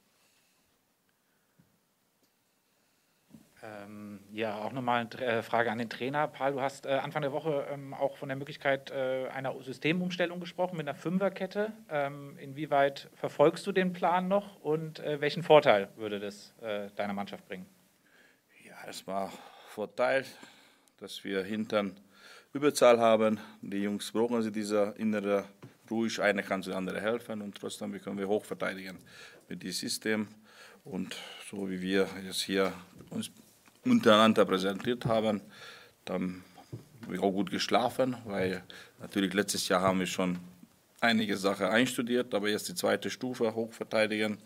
Ähm, 3.64 4.20
ja, 4.32 4.58
auch 4.58 4.72
nochmal 4.72 5.08
eine 5.12 5.24
äh, 5.24 5.42
Frage 5.42 5.70
an 5.70 5.78
den 5.78 5.88
Trainer. 5.88 6.28
Paul, 6.28 6.52
du 6.52 6.60
hast 6.60 6.86
äh, 6.86 6.90
Anfang 6.90 7.22
der 7.22 7.32
Woche 7.32 7.66
ähm, 7.70 7.94
auch 7.94 8.16
von 8.16 8.28
der 8.28 8.36
Möglichkeit 8.36 8.90
äh, 8.90 9.28
einer 9.28 9.54
Systemumstellung 9.62 10.40
gesprochen 10.40 10.76
mit 10.76 10.86
einer 10.86 10.96
Fünferkette. 10.96 11.72
Ähm, 11.88 12.36
inwieweit 12.38 13.08
verfolgst 13.14 13.66
du 13.66 13.72
den 13.72 13.92
Plan 13.92 14.28
noch 14.28 14.60
und 14.60 15.00
äh, 15.00 15.20
welchen 15.20 15.42
Vorteil 15.42 15.88
würde 15.96 16.20
das 16.20 16.52
äh, 16.60 16.90
deiner 16.96 17.14
Mannschaft 17.14 17.46
bringen? 17.48 17.66
Ja, 18.64 18.86
erstmal 18.86 19.30
Vorteil, 19.68 20.24
dass 20.98 21.24
wir 21.24 21.42
hintern 21.42 21.98
Überzahl 22.52 23.00
haben. 23.00 23.40
Die 23.62 23.82
Jungs 23.82 24.12
brauchen 24.12 24.42
sie 24.42 24.52
dieser 24.52 24.94
innere 24.96 25.46
ruhig. 25.90 26.20
Einer 26.20 26.42
kann 26.42 26.60
der 26.60 26.76
andere 26.76 27.00
helfen 27.00 27.40
und 27.40 27.58
trotzdem 27.58 27.98
können 28.02 28.18
wir 28.18 28.28
hoch 28.28 28.44
verteidigen 28.44 28.98
mit 29.48 29.62
diesem 29.62 29.88
System. 29.88 30.28
Und 30.84 31.16
so 31.50 31.70
wie 31.70 31.80
wir 31.80 32.06
jetzt 32.26 32.42
hier 32.42 32.72
uns 33.08 33.30
untereinander 33.84 34.44
präsentiert 34.44 35.06
haben. 35.06 35.40
Dann 36.04 36.42
haben 37.02 37.12
wir 37.12 37.22
auch 37.22 37.32
gut 37.32 37.50
geschlafen, 37.50 38.16
weil 38.24 38.62
natürlich 39.00 39.32
letztes 39.34 39.68
Jahr 39.68 39.82
haben 39.82 40.00
wir 40.00 40.06
schon 40.06 40.38
einige 41.00 41.36
Sachen 41.36 41.66
einstudiert, 41.66 42.34
aber 42.34 42.48
jetzt 42.48 42.68
die 42.68 42.74
zweite 42.74 43.10
Stufe 43.10 43.54
hochverteidigen. 43.54 44.38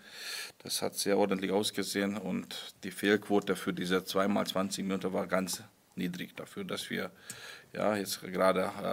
Das 0.62 0.82
hat 0.82 0.94
sehr 0.94 1.16
ordentlich 1.16 1.52
ausgesehen 1.52 2.16
und 2.16 2.74
die 2.82 2.90
Fehlquote 2.90 3.54
für 3.54 3.72
diese 3.72 4.04
zweimal 4.04 4.46
20 4.46 4.84
Minuten 4.84 5.12
war 5.12 5.26
ganz 5.26 5.62
niedrig 5.94 6.34
dafür, 6.36 6.64
dass 6.64 6.90
wir 6.90 7.10
ja, 7.72 7.96
jetzt 7.96 8.20
gerade 8.22 8.70
äh, 8.82 8.86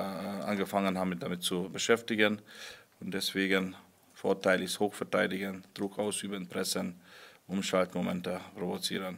angefangen 0.44 0.98
haben, 0.98 1.18
damit 1.20 1.44
zu 1.44 1.70
beschäftigen. 1.70 2.42
Und 3.00 3.14
deswegen 3.14 3.76
Vorteil 4.14 4.62
ist 4.62 4.80
hochverteidigen, 4.80 5.64
Druck 5.74 6.00
ausüben, 6.00 6.48
pressen, 6.48 6.96
Umschaltmomente 7.48 8.40
provozieren. 8.56 9.18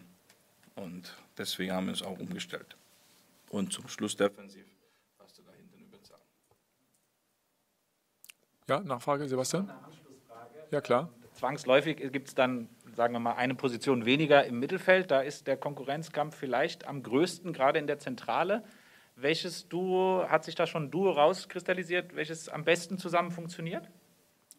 Und 0.77 1.15
deswegen 1.37 1.73
haben 1.73 1.87
wir 1.87 1.93
es 1.93 2.03
auch 2.03 2.19
umgestellt. 2.19 2.77
Und 3.49 3.73
zum 3.73 3.87
Schluss 3.87 4.15
defensiv 4.15 4.65
hast 5.19 5.37
du 5.39 5.43
da 5.43 5.51
hinten 5.51 5.79
überzahlen. 5.79 6.21
Ja, 8.67 8.79
Nachfrage, 8.81 9.27
Sebastian? 9.27 9.71
Ja, 10.71 10.81
klar. 10.81 11.09
Zwangsläufig 11.33 11.97
gibt 12.11 12.27
es 12.27 12.35
dann, 12.35 12.69
sagen 12.95 13.13
wir 13.13 13.19
mal, 13.19 13.33
eine 13.33 13.55
Position 13.55 14.05
weniger 14.05 14.45
im 14.45 14.59
Mittelfeld. 14.59 15.09
Da 15.09 15.21
ist 15.21 15.47
der 15.47 15.57
Konkurrenzkampf 15.57 16.35
vielleicht 16.35 16.85
am 16.85 17.01
größten, 17.01 17.53
gerade 17.53 17.79
in 17.79 17.87
der 17.87 17.99
Zentrale. 17.99 18.63
Welches 19.15 19.67
Duo, 19.67 20.25
hat 20.29 20.43
sich 20.43 20.53
da 20.53 20.67
schon 20.67 20.85
ein 20.85 20.91
Duo 20.91 21.09
rauskristallisiert, 21.09 22.15
welches 22.15 22.49
am 22.49 22.65
besten 22.65 22.99
zusammen 22.99 23.31
funktioniert? 23.31 23.89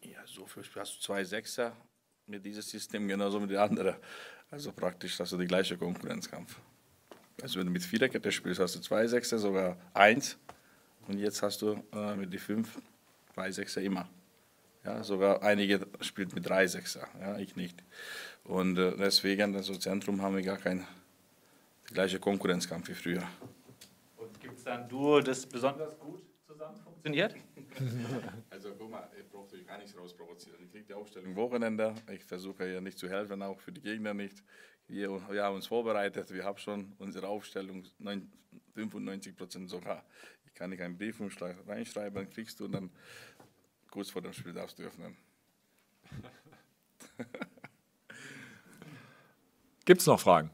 Ja, 0.01 0.19
so 0.25 0.45
viel 0.45 0.63
hast 0.75 0.97
du 0.97 1.01
zwei 1.01 1.23
Sechser 1.23 1.75
mit 2.27 2.45
diesem 2.45 2.61
System 2.61 3.07
genauso 3.07 3.39
mit 3.39 3.51
den 3.51 3.57
anderen. 3.57 3.95
Also 4.51 4.71
praktisch 4.71 5.19
hast 5.19 5.31
du 5.31 5.37
die 5.37 5.45
gleiche 5.45 5.77
Konkurrenzkampf. 5.77 6.59
Also 7.41 7.59
wenn 7.59 7.67
du 7.67 7.71
mit 7.71 7.83
Viererkette 7.83 8.31
spielst, 8.31 8.59
hast 8.59 8.75
du 8.75 8.79
zwei 8.79 9.07
Sechser, 9.07 9.37
sogar 9.37 9.77
eins. 9.93 10.37
Und 11.07 11.19
jetzt 11.19 11.41
hast 11.41 11.61
du 11.61 11.83
äh, 11.93 12.15
mit 12.15 12.33
die 12.33 12.37
fünf 12.37 12.79
zwei 13.33 13.51
Sechser 13.51 13.81
immer. 13.81 14.09
Ja, 14.83 15.03
sogar 15.03 15.43
einige 15.43 15.85
spielen 16.01 16.31
mit 16.33 16.47
drei 16.47 16.65
Sechser, 16.65 17.07
ja, 17.19 17.37
ich 17.37 17.55
nicht. 17.55 17.83
Und 18.43 18.77
äh, 18.77 18.95
deswegen, 18.97 19.55
also 19.55 19.75
Zentrum 19.75 20.21
haben 20.21 20.35
wir 20.35 20.43
gar 20.43 20.57
keinen 20.57 20.85
gleichen 21.93 22.19
Konkurrenzkampf 22.19 22.89
wie 22.89 22.93
früher. 22.93 23.23
Und 24.17 24.39
gibt 24.39 24.57
es 24.57 24.63
da 24.63 24.75
ein 24.75 24.89
Duo, 24.89 25.19
das 25.21 25.45
besonders 25.45 25.97
gut 25.99 26.28
zusammen 26.59 26.77
funktioniert? 26.83 27.35
also 28.49 28.75
guck 28.77 28.91
mal, 28.91 29.09
ihr 29.17 29.23
braucht 29.23 29.53
euch 29.53 29.65
gar 29.65 29.77
nichts 29.77 29.97
rausprovozieren. 29.97 30.61
Ich 30.65 30.71
kriege 30.71 30.83
die 30.85 30.93
Aufstellung 30.93 31.33
Wochenende. 31.35 31.95
Ich 32.11 32.25
versuche 32.25 32.69
ja 32.69 32.81
nicht 32.81 32.97
zu 32.97 33.09
helfen, 33.09 33.41
auch 33.41 33.61
für 33.61 33.71
die 33.71 33.79
Gegner 33.81 34.13
nicht. 34.13 34.43
Wir, 34.87 35.09
wir 35.29 35.43
haben 35.43 35.55
uns 35.55 35.67
vorbereitet. 35.67 36.29
Wir 36.31 36.43
haben 36.43 36.57
schon 36.57 36.91
unsere 36.97 37.29
Aufstellung 37.29 37.85
95 38.73 39.37
Prozent 39.37 39.69
sogar. 39.69 40.03
Ich 40.45 40.53
kann 40.53 40.71
nicht 40.71 40.81
einen 40.81 40.97
Briefumschlag 40.97 41.55
reinschreiben, 41.65 42.29
kriegst 42.29 42.59
du 42.59 42.65
und 42.65 42.73
dann 42.73 42.91
kurz 43.89 44.09
vor 44.09 44.21
dem 44.21 44.33
Spiel 44.33 44.51
darfst 44.51 44.77
du 44.79 44.83
öffnen. 44.83 45.15
Gibt 49.85 50.01
es 50.01 50.07
noch 50.07 50.19
Fragen? 50.19 50.51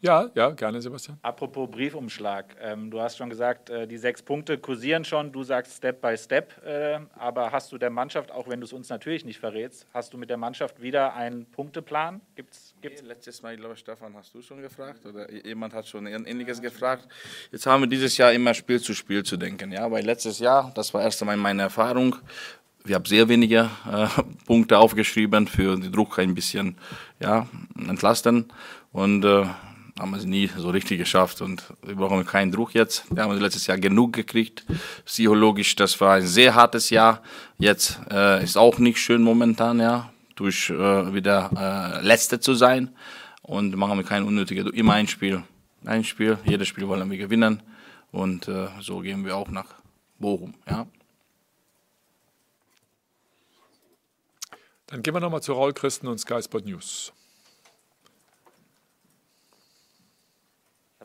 Ja, 0.00 0.30
ja, 0.36 0.50
gerne, 0.50 0.80
Sebastian. 0.80 1.18
Apropos 1.22 1.68
Briefumschlag. 1.68 2.54
Ähm, 2.60 2.88
du 2.88 3.00
hast 3.00 3.16
schon 3.16 3.28
gesagt, 3.28 3.68
äh, 3.68 3.88
die 3.88 3.96
sechs 3.96 4.22
Punkte 4.22 4.56
kursieren 4.56 5.04
schon. 5.04 5.32
Du 5.32 5.42
sagst 5.42 5.76
Step 5.76 6.00
by 6.00 6.16
Step. 6.16 6.54
Äh, 6.64 7.00
aber 7.18 7.50
hast 7.50 7.72
du 7.72 7.78
der 7.78 7.90
Mannschaft, 7.90 8.30
auch 8.30 8.48
wenn 8.48 8.60
du 8.60 8.66
es 8.66 8.72
uns 8.72 8.88
natürlich 8.90 9.24
nicht 9.24 9.40
verrätst, 9.40 9.88
hast 9.92 10.12
du 10.12 10.18
mit 10.18 10.30
der 10.30 10.36
Mannschaft 10.36 10.80
wieder 10.80 11.14
einen 11.14 11.46
Punkteplan? 11.46 12.20
Gibt's, 12.36 12.76
gibt's? 12.80 13.02
Nee, 13.02 13.08
letztes 13.08 13.42
Mal, 13.42 13.54
ich 13.54 13.60
glaube, 13.60 13.76
Stefan, 13.76 14.14
hast 14.14 14.32
du 14.32 14.40
schon 14.40 14.62
gefragt 14.62 15.04
oder 15.04 15.32
jemand 15.32 15.74
hat 15.74 15.88
schon 15.88 16.06
Ähnliches 16.06 16.62
gefragt. 16.62 17.08
Jetzt 17.50 17.66
haben 17.66 17.82
wir 17.82 17.88
dieses 17.88 18.16
Jahr 18.16 18.32
immer 18.32 18.54
Spiel 18.54 18.80
zu 18.80 18.94
Spiel 18.94 19.24
zu 19.24 19.36
denken. 19.36 19.72
Ja, 19.72 19.90
weil 19.90 20.04
letztes 20.04 20.38
Jahr, 20.38 20.70
das 20.76 20.94
war 20.94 21.02
erst 21.02 21.20
einmal 21.22 21.36
meine 21.36 21.62
Erfahrung, 21.62 22.14
wir 22.84 22.94
haben 22.94 23.04
sehr 23.04 23.28
wenige 23.28 23.68
äh, 23.90 24.06
Punkte 24.46 24.78
aufgeschrieben 24.78 25.48
für 25.48 25.76
den 25.76 25.90
Druck 25.90 26.20
ein 26.20 26.34
bisschen 26.34 26.76
ja, 27.18 27.48
entlasten. 27.76 28.46
Und 28.92 29.24
äh, 29.24 29.44
haben 29.98 30.10
wir 30.10 30.18
es 30.18 30.24
nie 30.24 30.48
so 30.56 30.70
richtig 30.70 30.98
geschafft 30.98 31.40
und 31.40 31.62
wir 31.82 31.96
brauchen 31.96 32.24
keinen 32.24 32.52
Druck 32.52 32.74
jetzt. 32.74 33.04
Wir 33.10 33.22
haben 33.22 33.36
letztes 33.38 33.66
Jahr 33.66 33.78
genug 33.78 34.12
gekriegt. 34.12 34.64
Psychologisch, 35.04 35.74
das 35.76 36.00
war 36.00 36.14
ein 36.14 36.26
sehr 36.26 36.54
hartes 36.54 36.90
Jahr. 36.90 37.22
Jetzt 37.58 38.00
äh, 38.10 38.42
ist 38.42 38.56
auch 38.56 38.78
nicht 38.78 38.98
schön 38.98 39.22
momentan, 39.22 39.80
ja, 39.80 40.10
durch 40.36 40.70
äh, 40.70 41.14
wieder 41.14 41.50
äh, 42.00 42.06
Letzte 42.06 42.38
zu 42.40 42.54
sein 42.54 42.94
und 43.42 43.74
machen 43.76 43.98
wir 43.98 44.04
kein 44.04 44.24
unnötiges, 44.24 44.66
immer 44.72 44.94
ein 44.94 45.08
Spiel, 45.08 45.42
ein 45.84 46.04
Spiel, 46.04 46.38
jedes 46.44 46.68
Spiel 46.68 46.86
wollen 46.86 47.10
wir 47.10 47.18
gewinnen 47.18 47.62
und 48.12 48.46
äh, 48.46 48.68
so 48.80 49.00
gehen 49.00 49.24
wir 49.24 49.36
auch 49.36 49.48
nach 49.48 49.74
Bochum, 50.18 50.54
ja. 50.68 50.86
Dann 54.86 55.02
gehen 55.02 55.12
wir 55.12 55.20
nochmal 55.20 55.42
zu 55.42 55.52
Raul 55.52 55.74
Christen 55.74 56.06
und 56.06 56.18
Sky 56.18 56.42
Sport 56.42 56.64
News. 56.64 57.12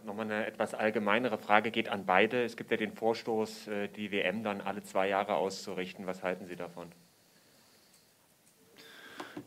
Nochmal 0.06 0.26
eine 0.26 0.46
etwas 0.46 0.74
allgemeinere 0.74 1.38
Frage 1.38 1.72
geht 1.72 1.88
an 1.88 2.06
beide. 2.06 2.44
Es 2.44 2.58
gibt 2.58 2.72
ja 2.72 2.78
den 2.78 2.92
Vorstoß, 2.92 3.68
äh, 3.68 3.88
die 3.88 4.12
WM 4.12 4.44
dann 4.44 4.60
alle 4.60 4.84
zwei 4.84 5.08
Jahre 5.08 5.36
auszurichten. 5.36 6.06
Was 6.06 6.24
halten 6.24 6.46
Sie 6.46 6.58
davon? 6.58 6.92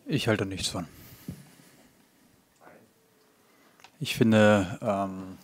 Ich 0.07 0.29
halte 0.29 0.47
nichts 0.47 0.69
von. 0.69 0.87
Ich 4.01 4.17
finde, 4.17 4.79
ähm, 4.81 5.37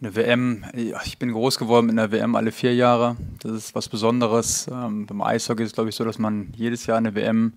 eine 0.00 0.16
WM, 0.16 0.64
ich 0.74 1.18
bin 1.18 1.30
groß 1.30 1.58
geworden 1.58 1.86
mit 1.86 1.98
einer 1.98 2.10
WM 2.10 2.34
alle 2.34 2.50
vier 2.50 2.74
Jahre. 2.74 3.16
Das 3.42 3.52
ist 3.52 3.74
was 3.76 3.88
Besonderes. 3.88 4.66
Ähm, 4.68 5.06
beim 5.06 5.22
Eishockey 5.22 5.62
ist 5.62 5.70
es, 5.70 5.74
glaube 5.74 5.90
ich, 5.90 5.94
so, 5.94 6.04
dass 6.04 6.18
man 6.18 6.52
jedes 6.56 6.86
Jahr 6.86 6.98
eine 6.98 7.14
WM 7.14 7.52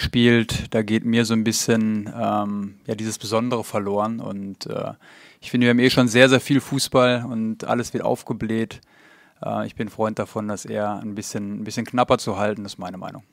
spielt, 0.00 0.72
da 0.74 0.82
geht 0.82 1.04
mir 1.04 1.24
so 1.24 1.34
ein 1.34 1.44
bisschen 1.44 2.12
ähm, 2.14 2.80
ja, 2.86 2.94
dieses 2.94 3.18
Besondere 3.18 3.64
verloren. 3.64 4.20
Und 4.20 4.66
äh, 4.66 4.94
ich 5.40 5.50
finde, 5.50 5.66
wir 5.66 5.70
haben 5.70 5.78
eh 5.78 5.90
schon 5.90 6.08
sehr, 6.08 6.28
sehr 6.28 6.40
viel 6.40 6.60
Fußball 6.60 7.24
und 7.24 7.64
alles 7.64 7.92
wird 7.92 8.04
aufgebläht. 8.04 8.80
Äh, 9.42 9.66
ich 9.66 9.74
bin 9.74 9.88
Freund 9.88 10.18
davon, 10.18 10.48
das 10.48 10.64
eher 10.64 10.98
ein 11.00 11.14
bisschen, 11.14 11.60
ein 11.60 11.64
bisschen 11.64 11.86
knapper 11.86 12.18
zu 12.18 12.38
halten, 12.38 12.64
ist 12.64 12.78
meine 12.78 12.98
Meinung. 12.98 13.24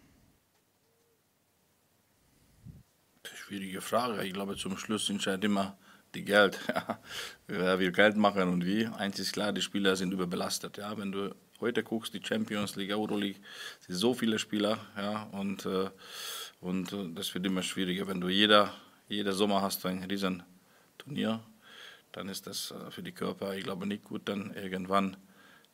Schwierige 3.23 3.82
Frage. 3.82 4.23
Ich 4.23 4.34
glaube, 4.34 4.56
zum 4.56 4.78
Schluss 4.78 5.10
entscheidet 5.10 5.43
immer 5.43 5.78
die 6.15 6.23
Geld. 6.23 6.60
Wer 7.47 7.80
will 7.80 7.91
Geld 7.91 8.17
machen 8.17 8.49
und 8.49 8.65
wie? 8.65 8.88
Eins 8.88 9.19
ist 9.19 9.34
klar, 9.34 9.54
die 9.54 9.62
Spieler 9.62 9.95
sind 9.95 10.13
überbelastet. 10.13 10.78
Ja, 10.78 10.97
wenn 10.97 11.12
du 11.12 11.36
heute 11.60 11.84
guckst, 11.84 12.13
die 12.13 12.21
Champions 12.23 12.75
League, 12.75 12.91
Euroleague, 12.91 13.39
sind 13.80 13.95
so 13.95 14.13
viele 14.13 14.39
Spieler, 14.39 14.80
ja, 14.97 15.23
und, 15.32 15.65
äh, 15.65 15.89
und 16.65 16.91
äh, 16.93 17.10
das 17.13 17.34
wird 17.34 17.45
immer 17.45 17.62
schwieriger. 17.62 18.08
Wenn 18.08 18.19
du 18.19 18.28
jeder, 18.28 18.73
jeder 19.08 19.34
Sommer 19.34 19.62
hast 19.62 19.86
ein 19.86 20.04
riesen 20.04 20.43
Turnier, 20.97 21.41
dann 22.12 22.28
ist 22.28 22.47
das 22.47 22.71
äh, 22.71 22.91
für 22.91 23.04
die 23.04 23.12
Körper, 23.12 23.56
ich 23.56 23.63
glaube, 23.63 23.86
nicht 23.86 24.04
gut, 24.04 24.23
dann 24.25 24.54
irgendwann 24.56 25.15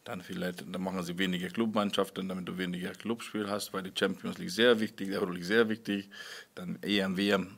dann 0.04 0.22
vielleicht, 0.22 0.62
dann 0.62 0.82
machen 0.82 1.04
sie 1.04 1.18
weniger 1.18 1.48
Clubmannschaften, 1.48 2.28
damit 2.28 2.48
du 2.48 2.58
weniger 2.58 2.92
Clubspiel 2.92 3.48
hast, 3.48 3.72
weil 3.72 3.84
die 3.84 3.92
Champions 3.98 4.40
League 4.40 4.50
sehr 4.50 4.80
wichtig, 4.80 5.10
die 5.10 5.16
Euroleague 5.16 5.46
sehr 5.46 5.70
wichtig, 5.70 6.10
dann 6.56 6.80
EM, 6.82 7.18
WM 7.18 7.56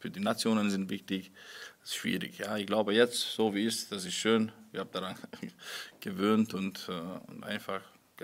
für 0.00 0.10
die 0.10 0.20
Nationen 0.20 0.68
sind 0.68 0.90
wichtig. 0.90 1.30
Das 1.80 1.90
ist 1.90 1.96
schwierig. 1.96 2.38
Ja, 2.38 2.56
ich 2.56 2.66
glaube 2.66 2.92
jetzt, 2.92 3.20
so 3.20 3.54
wie 3.54 3.66
es 3.66 3.76
ist, 3.76 3.92
das 3.92 4.04
ist 4.04 4.14
schön. 4.14 4.50
Wir 4.72 4.80
haben 4.80 4.90
daran 4.92 5.16
gewöhnt 6.00 6.54
und, 6.54 6.88
äh, 6.88 7.32
und 7.32 7.44
einfach 7.44 7.80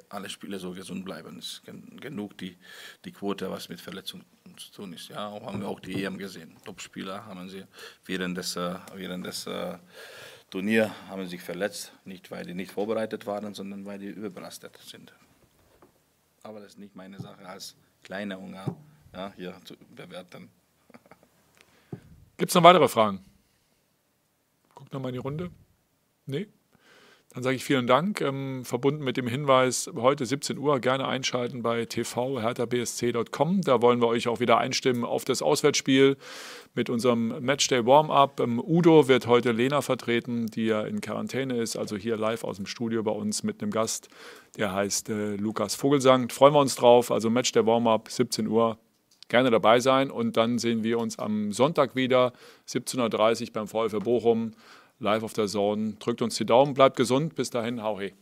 alle 0.09 0.28
Spiele 0.28 0.59
so 0.59 0.72
gesund 0.72 1.05
bleiben. 1.05 1.38
Es 1.38 1.62
ist 1.64 2.00
genug 2.00 2.37
die, 2.38 2.57
die 3.05 3.12
Quote, 3.12 3.50
was 3.50 3.68
mit 3.68 3.81
Verletzungen 3.81 4.24
zu 4.57 4.72
tun 4.72 4.92
ist. 4.92 5.09
Ja, 5.09 5.28
auch 5.28 5.46
haben 5.46 5.61
wir 5.61 5.68
auch 5.68 5.81
die 5.81 6.05
EM 6.05 6.18
gesehen. 6.18 6.57
Top-Spieler 6.64 7.24
haben 7.26 7.48
sie 7.48 7.64
während 8.07 8.37
des, 8.37 8.57
äh, 8.57 8.74
während 8.94 9.26
des 9.26 9.46
äh, 9.46 9.78
Turnier 10.50 10.94
haben 11.09 11.26
sich 11.26 11.40
verletzt, 11.40 11.92
nicht 12.05 12.31
weil 12.31 12.44
die 12.44 12.55
nicht 12.55 12.72
vorbereitet 12.72 13.26
waren, 13.26 13.55
sondern 13.55 13.85
weil 13.87 13.98
die 13.98 14.09
überbelastet 14.09 14.76
sind. 14.78 15.12
Aber 16.42 16.61
das 16.61 16.72
ist 16.72 16.78
nicht 16.78 16.94
meine 16.94 17.18
Sache 17.20 17.46
als 17.46 17.76
kleiner 18.02 18.38
Ungar 18.38 18.76
ja, 19.14 19.33
hier 19.37 19.59
zu 19.64 19.76
bewerten. 19.94 20.50
Gibt 22.37 22.50
es 22.50 22.55
noch 22.55 22.62
weitere 22.64 22.88
Fragen? 22.88 23.24
Guck 24.74 24.92
nochmal 24.92 25.11
in 25.11 25.14
die 25.14 25.20
Runde. 25.20 25.50
Nee? 26.26 26.48
Dann 27.35 27.42
sage 27.42 27.57
ich 27.57 27.64
vielen 27.64 27.87
Dank. 27.87 28.21
Ähm, 28.21 28.62
verbunden 28.62 29.03
mit 29.03 29.16
dem 29.16 29.27
Hinweis, 29.27 29.90
heute 29.97 30.27
17 30.27 30.59
Uhr 30.59 30.81
gerne 30.81 31.09
einschalten 31.09 31.62
bei 31.62 31.87
tvherthabsc.com. 31.87 33.62
Da 33.62 33.81
wollen 33.81 34.03
wir 34.03 34.09
euch 34.09 34.29
auch 34.29 34.40
wieder 34.40 34.59
einstimmen 34.59 35.05
auf 35.05 35.25
das 35.25 35.40
Auswärtsspiel 35.40 36.18
mit 36.75 36.90
unserem 36.90 37.29
Matchday 37.40 37.87
Warm-Up. 37.87 38.38
Ähm, 38.40 38.62
Udo 38.62 39.09
wird 39.09 39.27
heute 39.27 39.53
Lena 39.53 39.81
vertreten, 39.81 40.49
die 40.49 40.66
ja 40.66 40.83
in 40.83 41.01
Quarantäne 41.01 41.57
ist, 41.57 41.77
also 41.77 41.97
hier 41.97 42.18
live 42.18 42.45
aus 42.45 42.57
dem 42.57 42.66
Studio 42.66 43.03
bei 43.03 43.12
uns 43.12 43.42
mit 43.42 43.62
einem 43.62 43.71
Gast, 43.71 44.11
der 44.59 44.75
heißt 44.75 45.09
äh, 45.09 45.37
Lukas 45.37 45.75
Vogelsang. 45.75 46.29
Freuen 46.29 46.53
wir 46.53 46.61
uns 46.61 46.75
drauf. 46.75 47.11
Also 47.11 47.31
Matchday 47.31 47.64
Warm-Up, 47.64 48.11
17 48.11 48.47
Uhr. 48.47 48.79
Gerne 49.29 49.51
dabei 49.51 49.81
sein 49.81 50.11
und 50.11 50.37
dann 50.37 50.59
sehen 50.59 50.85
wir 50.85 50.99
uns 50.99 51.18
am 51.18 51.53
Sonntag 51.53 51.97
wieder, 51.97 52.35
17.30 52.68 53.47
Uhr 53.47 53.53
beim 53.55 53.66
VfL 53.66 54.01
Bochum 54.01 54.53
live 55.03 55.23
auf 55.23 55.33
der 55.35 55.49
Zone. 55.49 55.95
Drückt 55.99 56.23
uns 56.23 56.37
die 56.37 56.47
Daumen, 56.47 56.75
bleibt 56.75 56.97
gesund. 56.97 57.35
Bis 57.35 57.51
dahin, 57.51 57.83
hau 57.83 58.01
he. 58.01 58.12